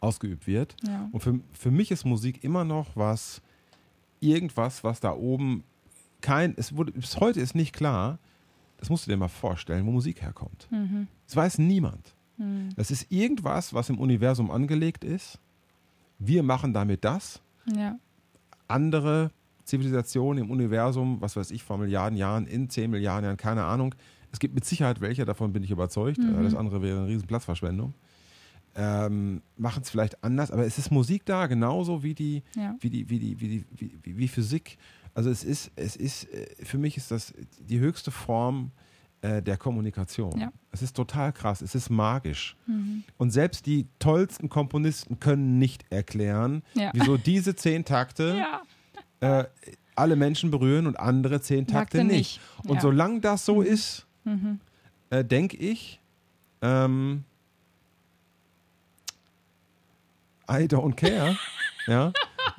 [0.00, 0.76] ausgeübt wird.
[0.86, 1.08] Ja.
[1.12, 3.40] Und für, für mich ist Musik immer noch was,
[4.20, 5.64] irgendwas, was da oben
[6.20, 8.18] kein, es wurde, bis heute ist nicht klar,
[8.78, 10.68] das musst du dir mal vorstellen, wo Musik herkommt.
[10.70, 11.06] Mhm.
[11.26, 12.14] Das weiß niemand.
[12.36, 12.70] Mhm.
[12.76, 15.38] Das ist irgendwas, was im Universum angelegt ist.
[16.18, 17.40] Wir machen damit das.
[17.74, 17.98] Ja.
[18.68, 19.30] Andere
[19.64, 23.94] Zivilisationen im Universum, was weiß ich, vor Milliarden Jahren, in 10 Milliarden Jahren, keine Ahnung.
[24.32, 26.18] Es gibt mit Sicherheit welche, davon bin ich überzeugt.
[26.18, 26.42] Mhm.
[26.44, 27.94] Das andere wäre eine riesen Platzverschwendung.
[28.78, 32.76] Ähm, machen es vielleicht anders, aber es ist Musik da, genauso wie die, Ja.
[32.80, 33.64] wie die, wie die, wie die,
[34.02, 34.76] wie, wie Physik.
[35.16, 38.70] Also es ist, es ist, äh, für mich ist das die höchste Form
[39.22, 40.38] äh, der Kommunikation.
[40.38, 40.52] Ja.
[40.72, 42.54] Es ist total krass, es ist magisch.
[42.66, 43.02] Mhm.
[43.16, 46.90] Und selbst die tollsten Komponisten können nicht erklären, Ja.
[46.92, 48.44] wieso diese zehn Takte
[49.20, 49.44] äh,
[49.94, 52.38] alle Menschen berühren und andere zehn Takte nicht.
[52.62, 52.70] nicht.
[52.70, 54.60] Und solange das so ist, Mhm.
[55.08, 55.98] äh, denke ich,
[56.60, 57.24] ähm,
[60.48, 61.38] I don't care.
[61.86, 62.12] ja.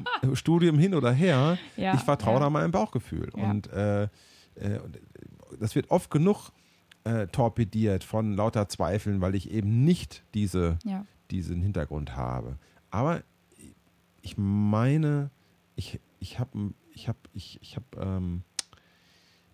[0.33, 3.29] Studium hin oder her, Ja, ich vertraue da meinem Bauchgefühl.
[3.35, 3.49] Ja.
[3.49, 4.99] Und äh, äh, und
[5.59, 6.51] das wird oft genug
[7.03, 10.77] äh, torpediert von lauter Zweifeln, weil ich eben nicht diese
[11.31, 12.57] diesen Hintergrund habe.
[12.89, 13.21] Aber
[14.21, 15.29] ich meine,
[15.75, 18.43] ich, ich habe ich hab, ich, ich hab, ähm,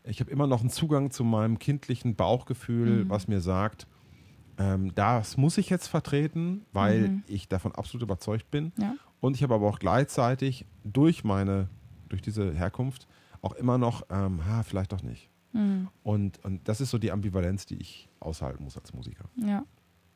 [0.04, 3.10] ich hab immer noch einen Zugang zu meinem kindlichen Bauchgefühl, Mhm.
[3.10, 3.88] was mir sagt,
[4.58, 7.24] ähm, das muss ich jetzt vertreten, weil Mhm.
[7.28, 8.72] ich davon absolut überzeugt bin.
[8.80, 8.96] Ja.
[9.24, 11.70] Und ich habe aber auch gleichzeitig durch meine,
[12.10, 13.08] durch diese Herkunft
[13.42, 15.30] auch immer noch, ähm, ha, vielleicht doch nicht.
[15.54, 15.88] Mhm.
[16.04, 19.24] Und, und das ist so die Ambivalenz, die ich aushalten muss als Musiker.
[19.38, 19.64] Ja.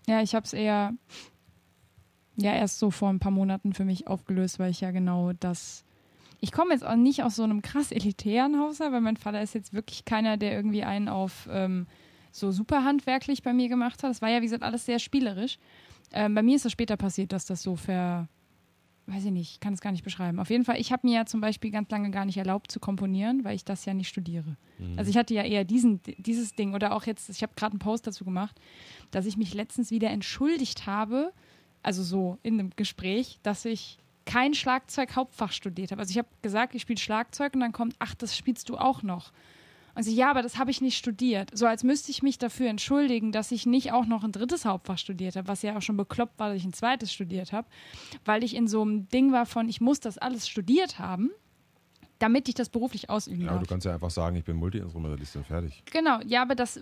[0.09, 0.91] Ja, ich habe es eher
[2.35, 5.85] ja erst so vor ein paar Monaten für mich aufgelöst, weil ich ja genau das.
[6.41, 9.55] Ich komme jetzt auch nicht aus so einem krass elitären Haushalt, weil mein Vater ist
[9.55, 11.87] jetzt wirklich keiner, der irgendwie einen auf ähm,
[12.33, 14.09] so super handwerklich bei mir gemacht hat.
[14.09, 15.59] Das war ja, wie gesagt, alles sehr spielerisch.
[16.11, 18.27] Ähm, bei mir ist das später passiert, dass das so ver.
[19.09, 20.37] Weiß ich nicht, ich kann es gar nicht beschreiben.
[20.37, 22.81] Auf jeden Fall, ich habe mir ja zum Beispiel ganz lange gar nicht erlaubt zu
[22.81, 24.57] komponieren, weil ich das ja nicht studiere.
[24.97, 27.79] Also ich hatte ja eher diesen, dieses Ding oder auch jetzt, ich habe gerade einen
[27.79, 28.59] Post dazu gemacht,
[29.11, 31.31] dass ich mich letztens wieder entschuldigt habe,
[31.83, 36.01] also so in einem Gespräch, dass ich kein Schlagzeug-Hauptfach studiert habe.
[36.01, 39.03] Also ich habe gesagt, ich spiele Schlagzeug und dann kommt, ach, das spielst du auch
[39.03, 39.31] noch.
[39.97, 41.49] Und sie, ja, aber das habe ich nicht studiert.
[41.57, 44.99] So als müsste ich mich dafür entschuldigen, dass ich nicht auch noch ein drittes Hauptfach
[44.99, 47.67] studiert habe, was ja auch schon bekloppt war, dass ich ein zweites studiert habe,
[48.23, 51.31] weil ich in so einem Ding war von, ich muss das alles studiert haben,
[52.19, 53.61] damit ich das beruflich ausüben Ja, darf.
[53.61, 55.83] du kannst ja einfach sagen, ich bin Multi-Instrumentalist und fertig.
[55.91, 56.79] Genau, ja, aber das,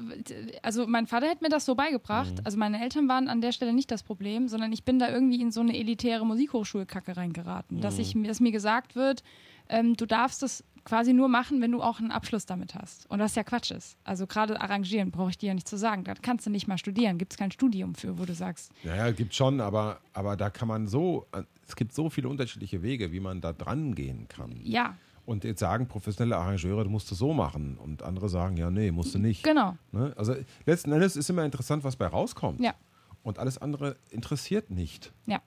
[0.62, 2.34] also mein Vater hat mir das so beigebracht.
[2.44, 5.42] Also meine Eltern waren an der Stelle nicht das Problem, sondern ich bin da irgendwie
[5.42, 9.24] in so eine elitäre Musikhochschulkacke reingeraten, dass ich mir, dass mir gesagt wird,
[9.70, 13.10] ähm, du darfst das quasi nur machen, wenn du auch einen Abschluss damit hast.
[13.10, 13.98] Und was ja Quatsch ist.
[14.04, 16.04] Also gerade arrangieren brauche ich dir ja nicht zu sagen.
[16.06, 17.18] Da kannst du nicht mal studieren.
[17.18, 20.50] Gibt es kein Studium für, wo du sagst, Ja, ja, gibt schon, aber, aber da
[20.50, 21.26] kann man so,
[21.68, 24.60] es gibt so viele unterschiedliche Wege, wie man da dran gehen kann.
[24.64, 24.96] ja,
[25.26, 27.78] Und jetzt sagen professionelle Arrangeure, du musst es so machen.
[27.78, 29.44] Und andere sagen, ja, nee, musst du nicht.
[29.44, 29.76] genau.
[29.92, 30.14] Ne?
[30.16, 30.36] Also
[30.68, 32.60] letzten Endes ist immer interessant, was bei rauskommt.
[32.62, 32.76] Ja.
[33.24, 35.12] Und alles andere interessiert nicht.
[35.26, 35.42] Ja.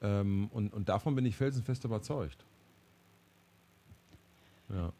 [0.00, 2.44] Ähm, und, und davon bin ich felsenfest überzeugt.
[4.72, 4.92] Ja.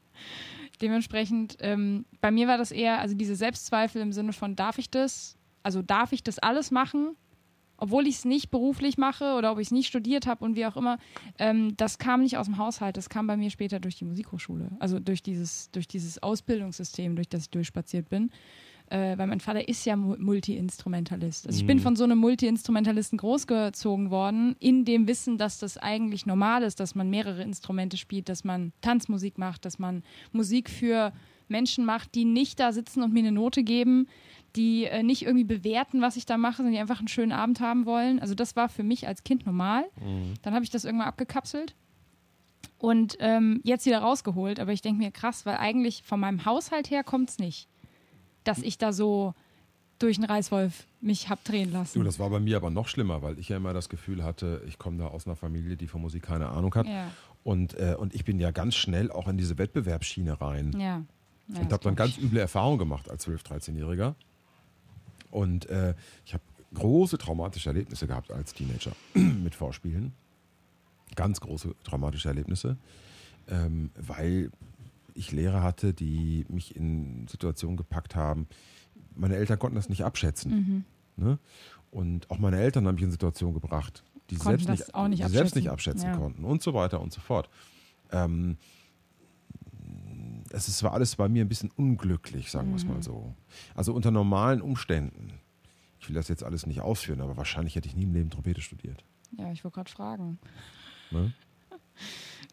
[0.81, 4.91] Dementsprechend, ähm, bei mir war das eher, also diese Selbstzweifel im Sinne von, darf ich
[4.91, 5.37] das?
[5.63, 7.17] Also darf ich das alles machen?
[7.77, 10.67] Obwohl ich es nicht beruflich mache oder ob ich es nicht studiert habe und wie
[10.67, 10.99] auch immer,
[11.39, 14.71] ähm, das kam nicht aus dem Haushalt, das kam bei mir später durch die Musikhochschule.
[14.79, 18.31] Also durch dieses, durch dieses Ausbildungssystem, durch das ich durchspaziert bin.
[18.93, 21.47] Äh, weil mein Vater ist ja Mu- Multi-Instrumentalist.
[21.47, 26.27] Also ich bin von so einem Multi-Instrumentalisten großgezogen worden, in dem Wissen, dass das eigentlich
[26.27, 30.03] normal ist, dass man mehrere Instrumente spielt, dass man Tanzmusik macht, dass man
[30.33, 31.13] Musik für
[31.49, 34.09] Menschen macht, die nicht da sitzen und mir eine Note geben,
[34.57, 37.61] die äh, nicht irgendwie bewerten, was ich da mache, sondern die einfach einen schönen Abend
[37.61, 38.19] haben wollen.
[38.21, 39.85] Also das war für mich als Kind normal.
[40.43, 41.75] Dann habe ich das irgendwann abgekapselt
[42.79, 44.61] und ähm, jetzt wieder rausgeholt.
[44.61, 47.69] Aber ich denke mir, krass, weil eigentlich von meinem Haushalt her kommt es nicht,
[48.45, 49.35] dass ich da so
[49.99, 51.99] durch einen Reißwolf mich hab drehen lassen.
[51.99, 54.63] Du, das war bei mir aber noch schlimmer, weil ich ja immer das Gefühl hatte,
[54.67, 56.87] ich komme da aus einer Familie, die von Musik keine Ahnung hat.
[56.87, 57.11] ja,
[57.45, 60.73] Und, äh, und ich bin ja ganz schnell auch in diese Wettbewerbsschiene rein.
[60.73, 61.03] ja.
[61.49, 64.15] ja und habe dann ganz üble Erfahrungen gemacht als 12-, 13-Jähriger.
[65.31, 66.43] Und äh, ich habe
[66.75, 70.13] große traumatische Erlebnisse gehabt als Teenager mit Vorspielen.
[71.15, 72.77] Ganz große traumatische Erlebnisse,
[73.49, 74.51] ähm, weil
[75.14, 78.46] ich Lehrer hatte, die mich in Situationen gepackt haben.
[79.14, 80.85] Meine Eltern konnten das nicht abschätzen.
[81.16, 81.25] Mhm.
[81.25, 81.38] Ne?
[81.90, 85.22] Und auch meine Eltern haben mich in Situationen gebracht, die sie selbst nicht, auch nicht
[85.22, 86.09] die selbst nicht abschätzen.
[86.11, 86.16] Ja.
[86.16, 87.51] konnten und so weiter und so fort.
[88.11, 88.57] Ähm,
[90.51, 92.90] es war alles bei mir ein bisschen unglücklich, sagen wir es Mhm.
[92.94, 93.35] mal so.
[93.75, 95.33] Also unter normalen Umständen,
[96.01, 98.61] ich will das jetzt alles nicht ausführen, aber wahrscheinlich hätte ich nie im Leben Trompete
[98.61, 99.05] studiert.
[99.38, 100.38] Ja, ich wollte gerade fragen.
[101.11, 101.33] Ne?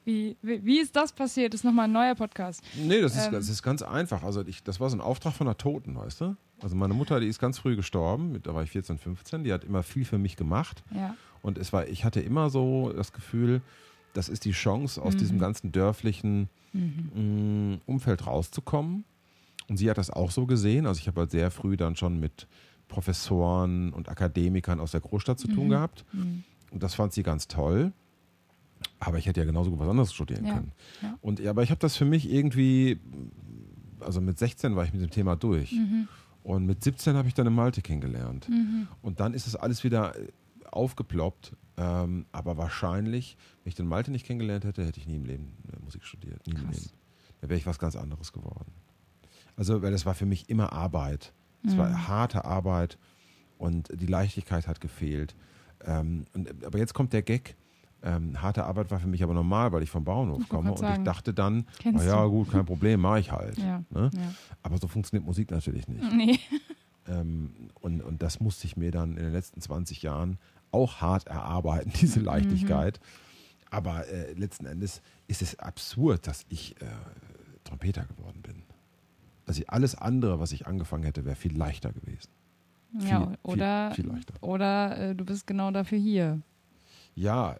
[0.09, 1.53] Wie, wie, wie ist das passiert?
[1.53, 2.63] Das ist nochmal ein neuer Podcast.
[2.75, 3.33] Nee, das ist, Ähm.
[3.33, 4.23] das ist ganz einfach.
[4.23, 6.35] Also ich, das war so ein Auftrag von einer Toten, weißt du?
[6.61, 9.63] Also meine Mutter, die ist ganz früh gestorben, da war ich 14, 15, die hat
[9.63, 10.83] immer viel für mich gemacht.
[10.95, 11.15] Ja.
[11.43, 13.61] Und es war, ich hatte immer so das Gefühl,
[14.13, 19.05] das ist die Chance, aus diesem ganzen dörflichen mh, Umfeld rauszukommen.
[19.67, 20.87] Und sie hat das auch so gesehen.
[20.87, 22.47] Also ich habe halt sehr früh dann schon mit
[22.87, 26.03] Professoren und Akademikern aus der Großstadt zu tun gehabt.
[26.71, 27.93] Und das fand sie ganz toll.
[28.99, 30.71] Aber ich hätte ja genauso gut was anderes studieren Ja, können.
[31.01, 31.17] ja.
[31.21, 32.99] Und aber ich habe das für mich irgendwie,
[33.99, 35.73] also mit 16 war ich mit dem Thema durch.
[36.43, 38.49] Und mit 17 habe ich dann in Malte kennengelernt.
[39.01, 40.27] Und dann ist es alles wieder äh,
[40.71, 41.55] aufgeploppt.
[41.77, 45.53] Ähm, aber wahrscheinlich, wenn ich den Malte nicht kennengelernt hätte, hätte ich nie im Leben
[45.71, 46.45] äh, Musik studiert.
[46.45, 46.75] Nie im Krass.
[46.75, 46.89] Leben.
[47.41, 48.71] Da wäre ich was ganz anderes geworden.
[49.55, 51.33] Also, weil das war für mich immer Arbeit.
[51.65, 52.97] Es war harte Arbeit
[53.57, 55.35] und die Leichtigkeit hat gefehlt.
[55.85, 57.55] Ähm, und, aber jetzt kommt der Gag.
[58.01, 60.69] Ähm, harte Arbeit war für mich aber normal, weil ich vom Bauernhof komme.
[60.69, 61.03] Und ich sagen.
[61.03, 63.57] dachte dann, na ja, gut, kein Problem, mache ich halt.
[63.57, 63.83] Ja.
[63.89, 64.09] Ne?
[64.13, 64.33] ja.
[64.63, 66.03] Aber so funktioniert Musik natürlich nicht.
[66.13, 66.39] Nee.
[67.07, 70.37] Ähm, und, und das musste ich mir dann in den letzten 20 Jahren
[70.71, 72.99] auch hart erarbeiten, diese Leichtigkeit.
[73.71, 76.85] Aber äh, letzten Endes ist es absurd, dass ich äh,
[77.63, 78.63] Trompeter geworden bin.
[79.45, 82.29] Also alles andere, was ich angefangen hätte, wäre viel leichter gewesen.
[82.99, 84.33] ja, viel, oder, viel, viel leichter.
[84.41, 86.41] oder äh, du bist genau dafür hier.
[87.19, 87.57] Ja,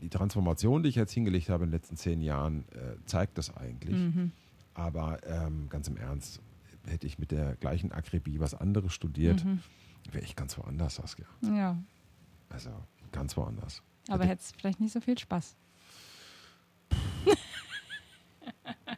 [0.00, 3.54] die- Transformation, die ich jetzt hingelegt habe in den letzten zehn Jahren, äh, zeigt das
[3.56, 3.94] eigentlich.
[3.94, 4.32] Mhm.
[4.74, 6.40] Aber ähm, ganz im Ernst,
[6.86, 9.60] hätte ich mit der gleichen Akribie was anderes studiert, Mhm.
[10.10, 11.26] wäre ich ganz woanders, Saskia.
[11.42, 11.76] Ja,
[12.48, 12.70] Also
[13.12, 13.82] ganz woanders.
[14.08, 15.56] aber Hätte- hättest vielleicht nicht so viel Spaß.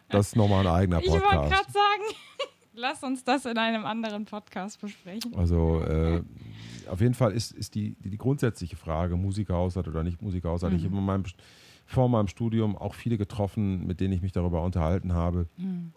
[0.09, 1.51] Das ist nochmal ein eigener Ich wollte Podcast.
[1.53, 2.03] gerade sagen,
[2.75, 5.35] lass uns das in einem anderen Podcast besprechen.
[5.35, 6.23] Also äh,
[6.88, 10.75] auf jeden Fall ist, ist die, die, die grundsätzliche Frage, Musikerhaushalt oder nicht Musikerhaushalt.
[10.75, 10.87] Ich Mhm.
[10.88, 11.25] habe in meinem,
[11.87, 15.49] vor meinem Studium auch viele getroffen, mit denen ich mich darüber unterhalten habe.
[15.57, 15.92] Mhm.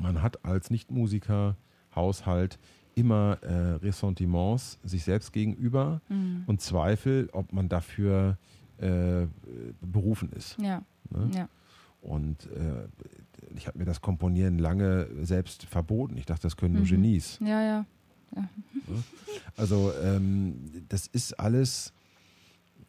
[0.00, 1.56] Man hat als Nichtmusiker
[1.94, 2.58] Haushalt
[2.94, 6.42] immer äh, Ressentiments sich selbst gegenüber Mhm.
[6.46, 8.36] und Zweifel, ob man dafür
[8.78, 9.26] äh,
[9.80, 10.56] berufen ist.
[10.60, 11.30] Ja, Ne?
[11.34, 11.48] ja.
[12.02, 12.88] Und äh,
[13.56, 16.16] ich habe mir das Komponieren lange selbst verboten.
[16.16, 16.88] Ich dachte, das können nur Mhm.
[16.88, 17.38] Genies.
[17.44, 17.86] Ja, ja.
[19.56, 21.92] Also ähm, das ist alles.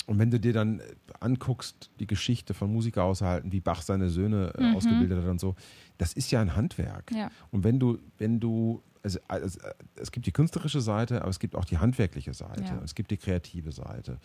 [0.08, 0.82] Und wenn du dir dann
[1.20, 4.76] anguckst, die Geschichte von Musikerhaushalten, wie Bach seine Söhne äh, Mhm.
[4.76, 5.56] ausgebildet hat und so,
[5.98, 7.12] das ist ja ein Handwerk.
[7.12, 7.30] Ja.
[7.52, 9.60] Und wenn du, wenn du, also, also
[9.96, 12.64] es gibt die künstlerische Seite, aber es gibt auch die handwerkliche Seite.
[12.64, 12.82] Ja.
[12.84, 14.20] Es gibt die kreative Seite.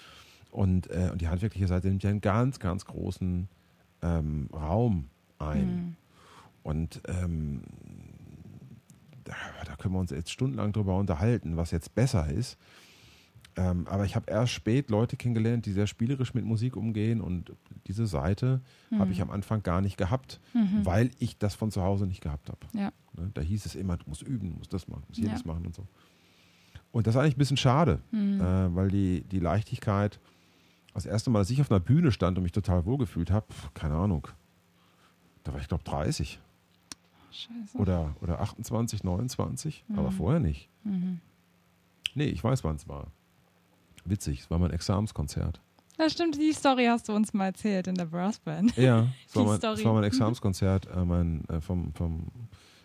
[0.51, 3.49] Und, äh, und die handwerkliche Seite nimmt ja einen ganz, ganz großen
[4.03, 5.67] ähm, Raum ein.
[5.77, 5.97] Mhm.
[6.63, 7.63] Und ähm,
[9.77, 12.59] da, können wir uns jetzt stundenlang drüber unterhalten, was jetzt besser ist.
[13.59, 17.53] Ähm, aber ich habe erst spät Leute kennengelernt, die sehr spielerisch mit Musik umgehen und
[17.87, 18.61] diese Seite
[18.99, 20.85] habe ich am Anfang gar nicht gehabt, Mhm.
[20.85, 22.61] weil ich das von zu Hause nicht gehabt habe.
[22.75, 22.93] Ja.
[23.15, 25.41] Ne, Da hieß es immer, du musst üben, du musst das machen, du musst jenes
[25.45, 25.47] Ja.
[25.53, 25.87] machen und so.
[26.93, 28.41] Und das ist eigentlich ein bisschen schade, Mhm.
[28.43, 30.21] äh, weil die, die Leichtigkeit,
[30.93, 33.95] das erste Mal, dass ich auf einer Bühne stand und mich total wohlgefühlt habe, keine
[33.95, 34.29] Ahnung,
[35.45, 36.41] da war ich glaube 30
[37.37, 37.79] Scheiße.
[37.79, 40.15] oder, oder 28, 29, aber Mhm.
[40.15, 40.69] vorher nicht.
[40.85, 41.21] Mhm.
[42.15, 43.09] Nee, ich weiß, wann es war.
[44.05, 45.61] Witzig, es war mein Examenskonzert.
[45.99, 48.77] Das stimmt, die Story hast du uns mal erzählt in der Brassband.
[48.77, 49.75] Ja, es war, mein, Story.
[49.81, 52.27] es war mein Examenskonzert äh, mein, äh, vom, vom,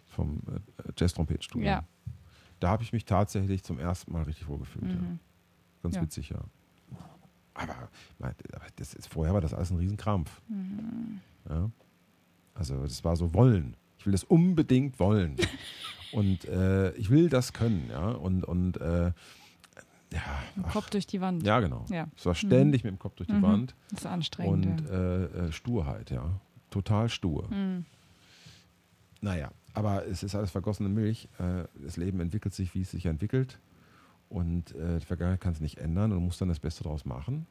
[0.07, 1.67] vom äh, Jazz-Trompetstudio.
[1.67, 1.83] Ja.
[2.59, 4.91] Da habe ich mich tatsächlich zum ersten Mal richtig wohlgefühlt.
[4.91, 4.97] Ja.
[4.97, 5.19] Mhm.
[5.83, 6.01] Ganz Ja.
[6.01, 6.39] witzig, ja.
[7.53, 7.75] Aber,
[8.17, 10.41] mein, aber das ist, vorher war das alles ein Riesenkrampf.
[10.47, 11.19] Mhm.
[11.49, 11.69] Ja?
[12.53, 13.75] Also das war so wollen.
[14.01, 15.35] Ich will das unbedingt wollen.
[16.11, 18.09] und äh, ich will das können, ja.
[18.09, 19.11] Und, und äh,
[20.11, 21.43] ja, Im ach, Kopf durch die Wand.
[21.43, 21.85] ja, genau.
[21.91, 22.07] Ja.
[22.17, 23.41] Es war ständig mit dem Kopf durch die Mhm.
[23.43, 24.81] Wand Das ist anstrengend.
[24.81, 26.31] und äh, äh, Sturheit, ja.
[26.71, 27.47] Total stur.
[27.51, 27.55] ja.
[27.55, 27.85] Mhm.
[29.21, 31.29] Naja, aber es ist alles vergossene Milch.
[31.37, 33.59] Äh, das Leben entwickelt sich, wie es sich entwickelt.
[34.29, 37.05] Und äh, die Vergangenheit kann es nicht ändern und du musst dann das Beste daraus
[37.05, 37.45] machen.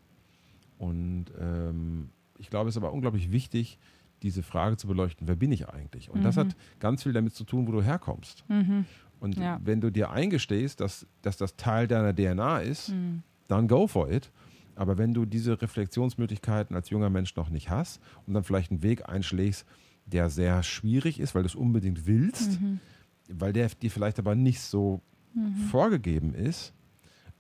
[0.79, 3.79] Und ähm, ich glaube, es ist aber unglaublich wichtig,
[4.23, 6.11] diese Frage zu beleuchten, wer bin ich eigentlich?
[6.11, 6.41] Und das Mhm.
[6.41, 8.45] hat ganz viel damit zu tun, wo du herkommst.
[8.49, 8.85] Mhm.
[9.19, 9.61] Und Ja.
[9.63, 13.23] wenn du dir eingestehst, dass, dass das Teil deiner DNA ist, Mhm.
[13.49, 14.31] dann go for it.
[14.77, 18.83] Aber wenn du diese Reflexionsmöglichkeiten als junger Mensch noch nicht hast und dann vielleicht einen
[18.83, 19.67] Weg einschlägst,
[20.07, 22.81] der sehr schwierig ist, weil du es unbedingt willst, Mhm.
[23.29, 25.03] weil der dir vielleicht aber nicht so
[25.35, 25.55] Mhm.
[25.71, 26.73] vorgegeben ist,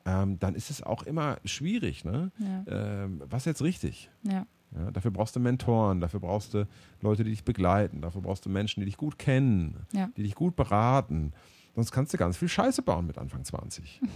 [0.04, 2.04] ähm, dann ist es auch immer schwierig.
[2.04, 2.30] Ne?
[2.38, 3.04] Ja.
[3.04, 4.10] Ähm, was jetzt richtig?
[4.22, 4.46] Ja.
[4.74, 6.66] Ja, dafür brauchst du Mentoren, dafür brauchst du
[7.00, 10.08] Leute, die dich begleiten, dafür brauchst du Menschen, die dich gut kennen, Ja.
[10.16, 11.32] die dich gut beraten.
[11.74, 14.00] Sonst kannst du ganz viel Scheiße bauen mit Anfang 20.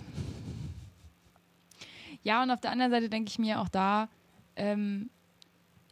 [2.23, 4.09] Ja, und auf der anderen Seite denke ich mir auch da,
[4.57, 5.11] ähm,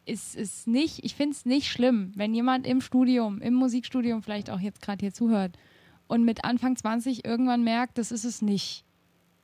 [0.06, 4.48] ist es nicht, ich finde es nicht schlimm, wenn jemand im Studium, im Musikstudium vielleicht
[4.48, 5.58] auch jetzt gerade hier zuhört
[6.08, 8.84] und mit Anfang 20 irgendwann merkt, das ist es nicht.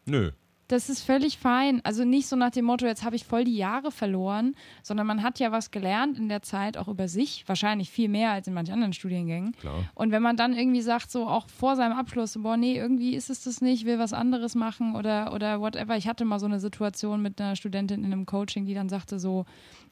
[0.07, 0.31] Nö.
[0.69, 1.81] Das ist völlig fein.
[1.85, 5.23] Also nicht so nach dem Motto, jetzt habe ich voll die Jahre verloren, sondern man
[5.23, 8.55] hat ja was gelernt in der Zeit auch über sich, wahrscheinlich viel mehr als in
[8.55, 9.53] manchen anderen Studiengängen.
[9.53, 9.85] Klar.
[9.95, 13.15] Und wenn man dann irgendwie sagt, so auch vor seinem Abschluss, so, boah, nee, irgendwie
[13.15, 15.97] ist es das nicht, will was anderes machen oder, oder whatever.
[15.97, 19.19] Ich hatte mal so eine Situation mit einer Studentin in einem Coaching, die dann sagte
[19.19, 19.47] so,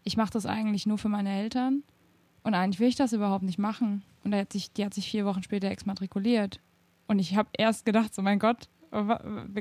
[0.04, 1.84] ich mache das eigentlich nur für meine Eltern
[2.42, 4.02] und eigentlich will ich das überhaupt nicht machen.
[4.22, 6.60] Und hat sich, die hat sich vier Wochen später exmatrikuliert.
[7.08, 8.68] Und ich habe erst gedacht, so mein Gott,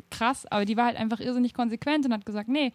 [0.10, 2.74] krass, aber die war halt einfach irrsinnig konsequent und hat gesagt, nee,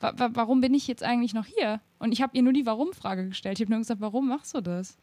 [0.00, 1.80] wa wa warum bin ich jetzt eigentlich noch hier?
[1.98, 3.58] Und ich habe ihr nur die Warum-Frage gestellt.
[3.58, 4.96] Ich habe nur gesagt, warum machst du das?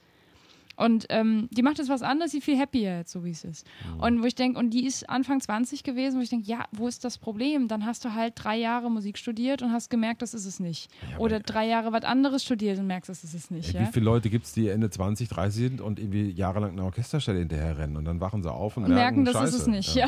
[0.80, 3.44] Und ähm, die macht jetzt was anderes, die ist viel happier jetzt, so wie es
[3.44, 3.66] ist.
[3.98, 6.88] Und wo ich denke, und die ist Anfang 20 gewesen, wo ich denke, ja, wo
[6.88, 7.68] ist das Problem?
[7.68, 10.92] Dann hast du halt drei Jahre Musik studiert und hast gemerkt, das ist es nicht.
[11.12, 13.74] Ja, Oder drei Jahre was anderes studiert und merkst, das ist es nicht.
[13.74, 13.88] Ey, Ja?
[13.88, 17.40] Wie viele Leute gibt es, die Ende 20, 30 sind und irgendwie jahrelang eine Orchesterstelle
[17.40, 19.56] hinterher rennen und dann wachen sie auf und, Und merken, das Scheiße.
[19.56, 19.96] ist es nicht.
[19.96, 20.06] Ja.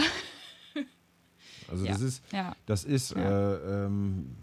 [1.70, 1.92] Also Ja.
[1.94, 2.56] das ist, ja.
[2.66, 4.36] das ist äh, ähm,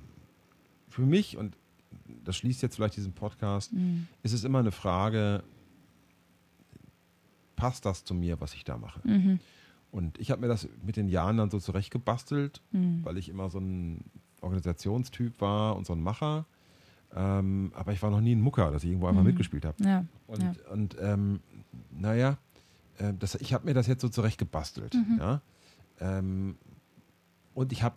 [0.88, 1.56] für mich und
[2.24, 4.06] das schließt jetzt vielleicht diesen Podcast, Mhm.
[4.22, 5.42] ist es immer eine Frage,
[7.56, 9.00] passt das zu mir, was ich da mache?
[9.06, 9.40] Mhm.
[9.92, 13.00] Und ich habe mir das mit den Jahren dann so zurechtgebastelt, Mhm.
[13.04, 14.04] weil ich immer so ein
[14.42, 16.44] Organisationstyp war und so ein Macher.
[17.14, 19.28] Ähm, aber ich war noch nie ein Mucker, dass ich irgendwo einfach Mhm.
[19.28, 19.82] mitgespielt habe.
[19.82, 20.04] Ja.
[20.26, 20.52] Und, Ja.
[20.72, 21.40] und ähm,
[21.90, 22.36] naja,
[22.98, 24.92] äh, das, ich habe mir das jetzt so zurechtgebastelt.
[24.94, 25.16] Mhm.
[25.18, 25.40] Ja?
[26.00, 26.56] Ähm,
[27.56, 27.96] und ich habe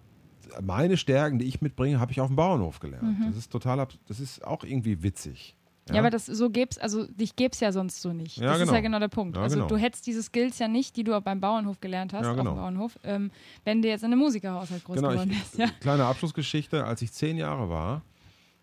[0.61, 3.19] meine Stärken, die ich mitbringe, habe ich auf dem Bauernhof gelernt.
[3.19, 3.25] Mhm.
[3.27, 5.55] Das ist total, das ist auch irgendwie witzig.
[5.91, 8.37] Ja, aber das so gäb's, also dich gäb's ja sonst so nicht.
[8.37, 8.73] Ja, das ist genau.
[8.73, 9.35] ja genau der Punkt.
[9.35, 9.67] Ja, also genau.
[9.67, 12.51] du hättest diese Skills ja nicht, die du beim Bauernhof gelernt hast, Ja, auf genau.
[12.51, 13.31] dem Bauernhof, ähm,
[13.65, 15.57] wenn du jetzt in einem Musikerhaushalt groß Genau, geworden bist.
[15.57, 15.67] Ja.
[15.79, 16.85] kleine Abschlussgeschichte.
[16.85, 18.03] Als ich zehn Jahre war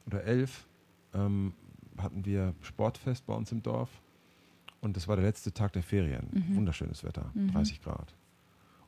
[0.06, 0.66] oder elf,
[1.14, 1.52] ähm,
[1.98, 3.90] hatten wir Sportfest bei uns im Dorf.
[4.80, 6.28] Und das war der letzte Tag der Ferien.
[6.30, 6.56] Mhm.
[6.56, 8.14] Wunderschönes Wetter, 30 Grad.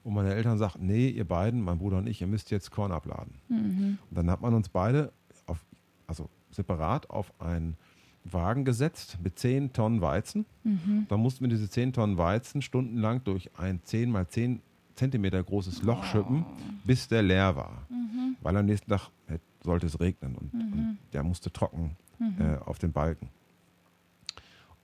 [0.09, 2.93] Und meine Eltern sagten, nee, ihr beiden, mein Bruder und ich, ihr müsst jetzt Korn
[2.93, 3.35] abladen.
[3.51, 3.99] Mhm.
[4.09, 5.13] Und dann hat man uns beide,
[5.47, 5.63] auf,
[6.07, 7.77] also separat, auf einen
[8.25, 10.47] Wagen gesetzt mit 10 Tonnen Weizen.
[10.65, 11.05] Mhm.
[11.11, 14.63] Dann mussten wir diese 10 Tonnen Weizen stundenlang durch ein 10 mal 10
[14.95, 16.47] Zentimeter großes Loch schippen,
[16.85, 17.87] bis der leer war.
[17.91, 18.37] Mhm.
[18.41, 22.35] Weil am nächsten Tag äh, sollte es regnen und, und der musste trocken Mhm.
[22.41, 23.29] äh, auf den Balken.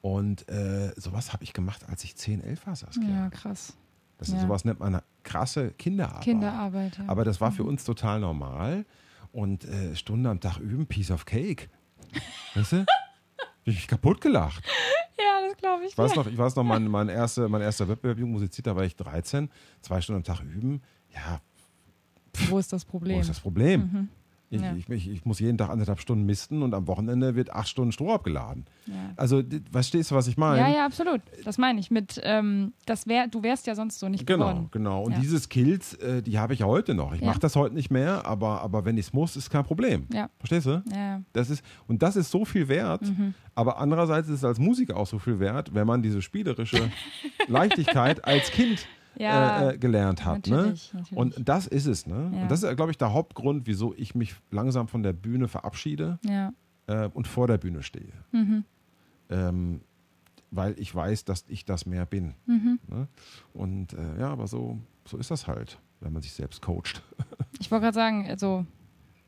[0.02, 3.08] Und äh, sowas habe ich gemacht, als ich 10, 11 war, Saskia.
[3.08, 3.74] ja, krass.
[4.24, 4.46] Das ist, ja.
[4.48, 6.22] sowas nennt man eine krasse Kinderarbeit.
[6.22, 6.98] Kinderarbeit.
[6.98, 7.04] Ja.
[7.08, 8.86] Aber das war für uns total normal.
[9.32, 11.68] Und äh, Stunde am Tag üben, Piece of Cake.
[12.54, 12.78] Weißt du?
[12.78, 12.86] Hab
[13.64, 14.64] ich mich kaputt gelacht.
[15.18, 15.90] ja, das glaube ich.
[15.90, 18.84] Ich weiß noch, ich weiß noch mein, mein, erste, mein erster Wettbewerb Jugendmusik, da war
[18.84, 19.50] ich 13,
[19.82, 20.80] zwei Stunden am Tag üben.
[21.14, 21.40] Ja,
[22.48, 23.16] Wo ist das Problem?
[23.16, 23.80] wo ist das Problem?
[23.80, 24.08] Mhm.
[24.50, 24.74] Ich, Ja.
[24.76, 27.92] ich, ich, ich muss jeden Tag anderthalb Stunden misten und am Wochenende wird acht Stunden
[27.92, 28.66] Stroh abgeladen.
[28.86, 28.94] Ja.
[29.16, 30.58] Also, verstehst du, was ich meine?
[30.60, 31.20] ja, ja, absolut.
[31.44, 31.90] Das meine ich.
[31.90, 34.68] Mit, ähm, das wär, du wärst ja sonst so nicht Genau, geworden.
[34.70, 35.02] genau.
[35.04, 35.18] Und Ja.
[35.20, 37.14] diese Skills, äh, die habe ich ja heute noch.
[37.14, 40.06] Ich mache das heute nicht mehr, aber, aber wenn ich es muss, ist kein Problem.
[40.38, 40.82] Verstehst du?
[40.94, 41.22] Ja.
[41.32, 43.34] Das ist, und das ist so viel wert, Mhm.
[43.54, 46.90] aber andererseits ist es als Musiker auch so viel wert, wenn man diese spielerische
[47.48, 50.46] Leichtigkeit als Kind Ja, äh, äh, gelernt hat.
[50.46, 50.56] Ne?
[50.56, 51.16] natürlich, natürlich.
[51.18, 52.06] Und das ist es.
[52.06, 52.30] Ne?
[52.34, 52.42] Ja.
[52.42, 56.18] Und das ist, glaube ich, der Hauptgrund, wieso ich mich langsam von der Bühne verabschiede
[56.24, 56.52] ja.
[56.86, 58.12] äh, und vor der Bühne stehe.
[58.32, 58.64] Mhm.
[59.30, 59.80] Ähm,
[60.50, 62.34] weil ich weiß, dass ich das mehr bin.
[62.46, 62.78] Mhm.
[62.86, 63.08] Ne?
[63.52, 67.02] Und äh, ja, aber so, so ist das halt, wenn man sich selbst coacht.
[67.60, 68.66] Ich wollte gerade sagen, also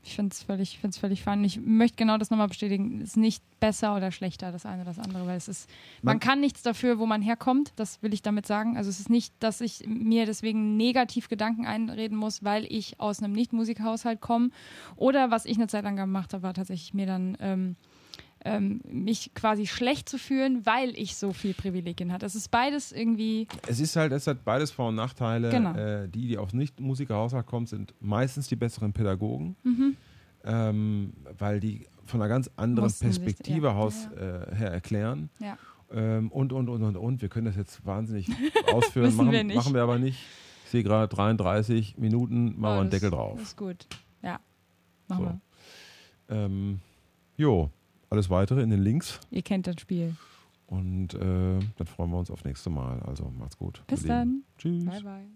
[0.07, 1.43] ich finde es völlig, find's völlig fein.
[1.45, 3.01] Ich möchte genau das nochmal bestätigen.
[3.01, 5.69] Es ist nicht besser oder schlechter, das eine oder das andere, weil es ist,
[6.03, 8.77] man, Man- kann nichts dafür, wo man herkommt, das will ich damit sagen.
[8.77, 13.23] Also es ist nicht, dass ich mir deswegen negativ Gedanken einreden muss, weil ich aus
[13.23, 14.51] einem Nicht-Musikhaushalt komme.
[14.97, 17.77] Oder was ich eine Zeit lang gemacht habe, war tatsächlich mir dann ähm,
[18.45, 22.27] ähm, mich quasi schlecht zu fühlen, weil ich so viel Privilegien hatte.
[22.27, 25.51] Es ist beides irgendwie, Es ist halt, es hat beides Vor- und Nachteile.
[25.51, 25.75] Genau.
[25.75, 29.97] Äh, die, die aus Nicht-Musikerhaushalt kommen, sind meistens die besseren Pädagogen, mhm.
[30.45, 35.31] ähm, weil die von einer ganz anderen Mussten Perspektive ja, aus Äh, her erklären.
[35.41, 35.59] ja.
[35.93, 37.23] Ähm, und, und, und, und, und.
[37.23, 38.29] Wir können das jetzt wahnsinnig
[38.73, 39.15] ausführen.
[39.15, 39.55] Machen, wir nicht.
[39.55, 40.19] machen wir aber nicht.
[40.65, 43.41] Ich sehe gerade 33 Minuten, machen wir Oh, einen Deckel drauf.
[43.41, 43.87] Ist gut.
[44.21, 44.41] Ja,
[45.07, 45.41] machen
[46.29, 46.35] So.
[46.35, 46.45] wir.
[46.45, 46.81] Ähm,
[47.37, 47.71] jo,
[48.11, 49.21] alles weitere in den Links.
[49.31, 50.17] Ihr kennt das Spiel.
[50.67, 53.01] Und äh, dann freuen wir uns auf nächste Mal.
[53.03, 53.83] Also macht's gut.
[53.87, 54.43] Bis dann.
[54.59, 54.85] Tschüss.
[54.85, 55.27] Bye, bye.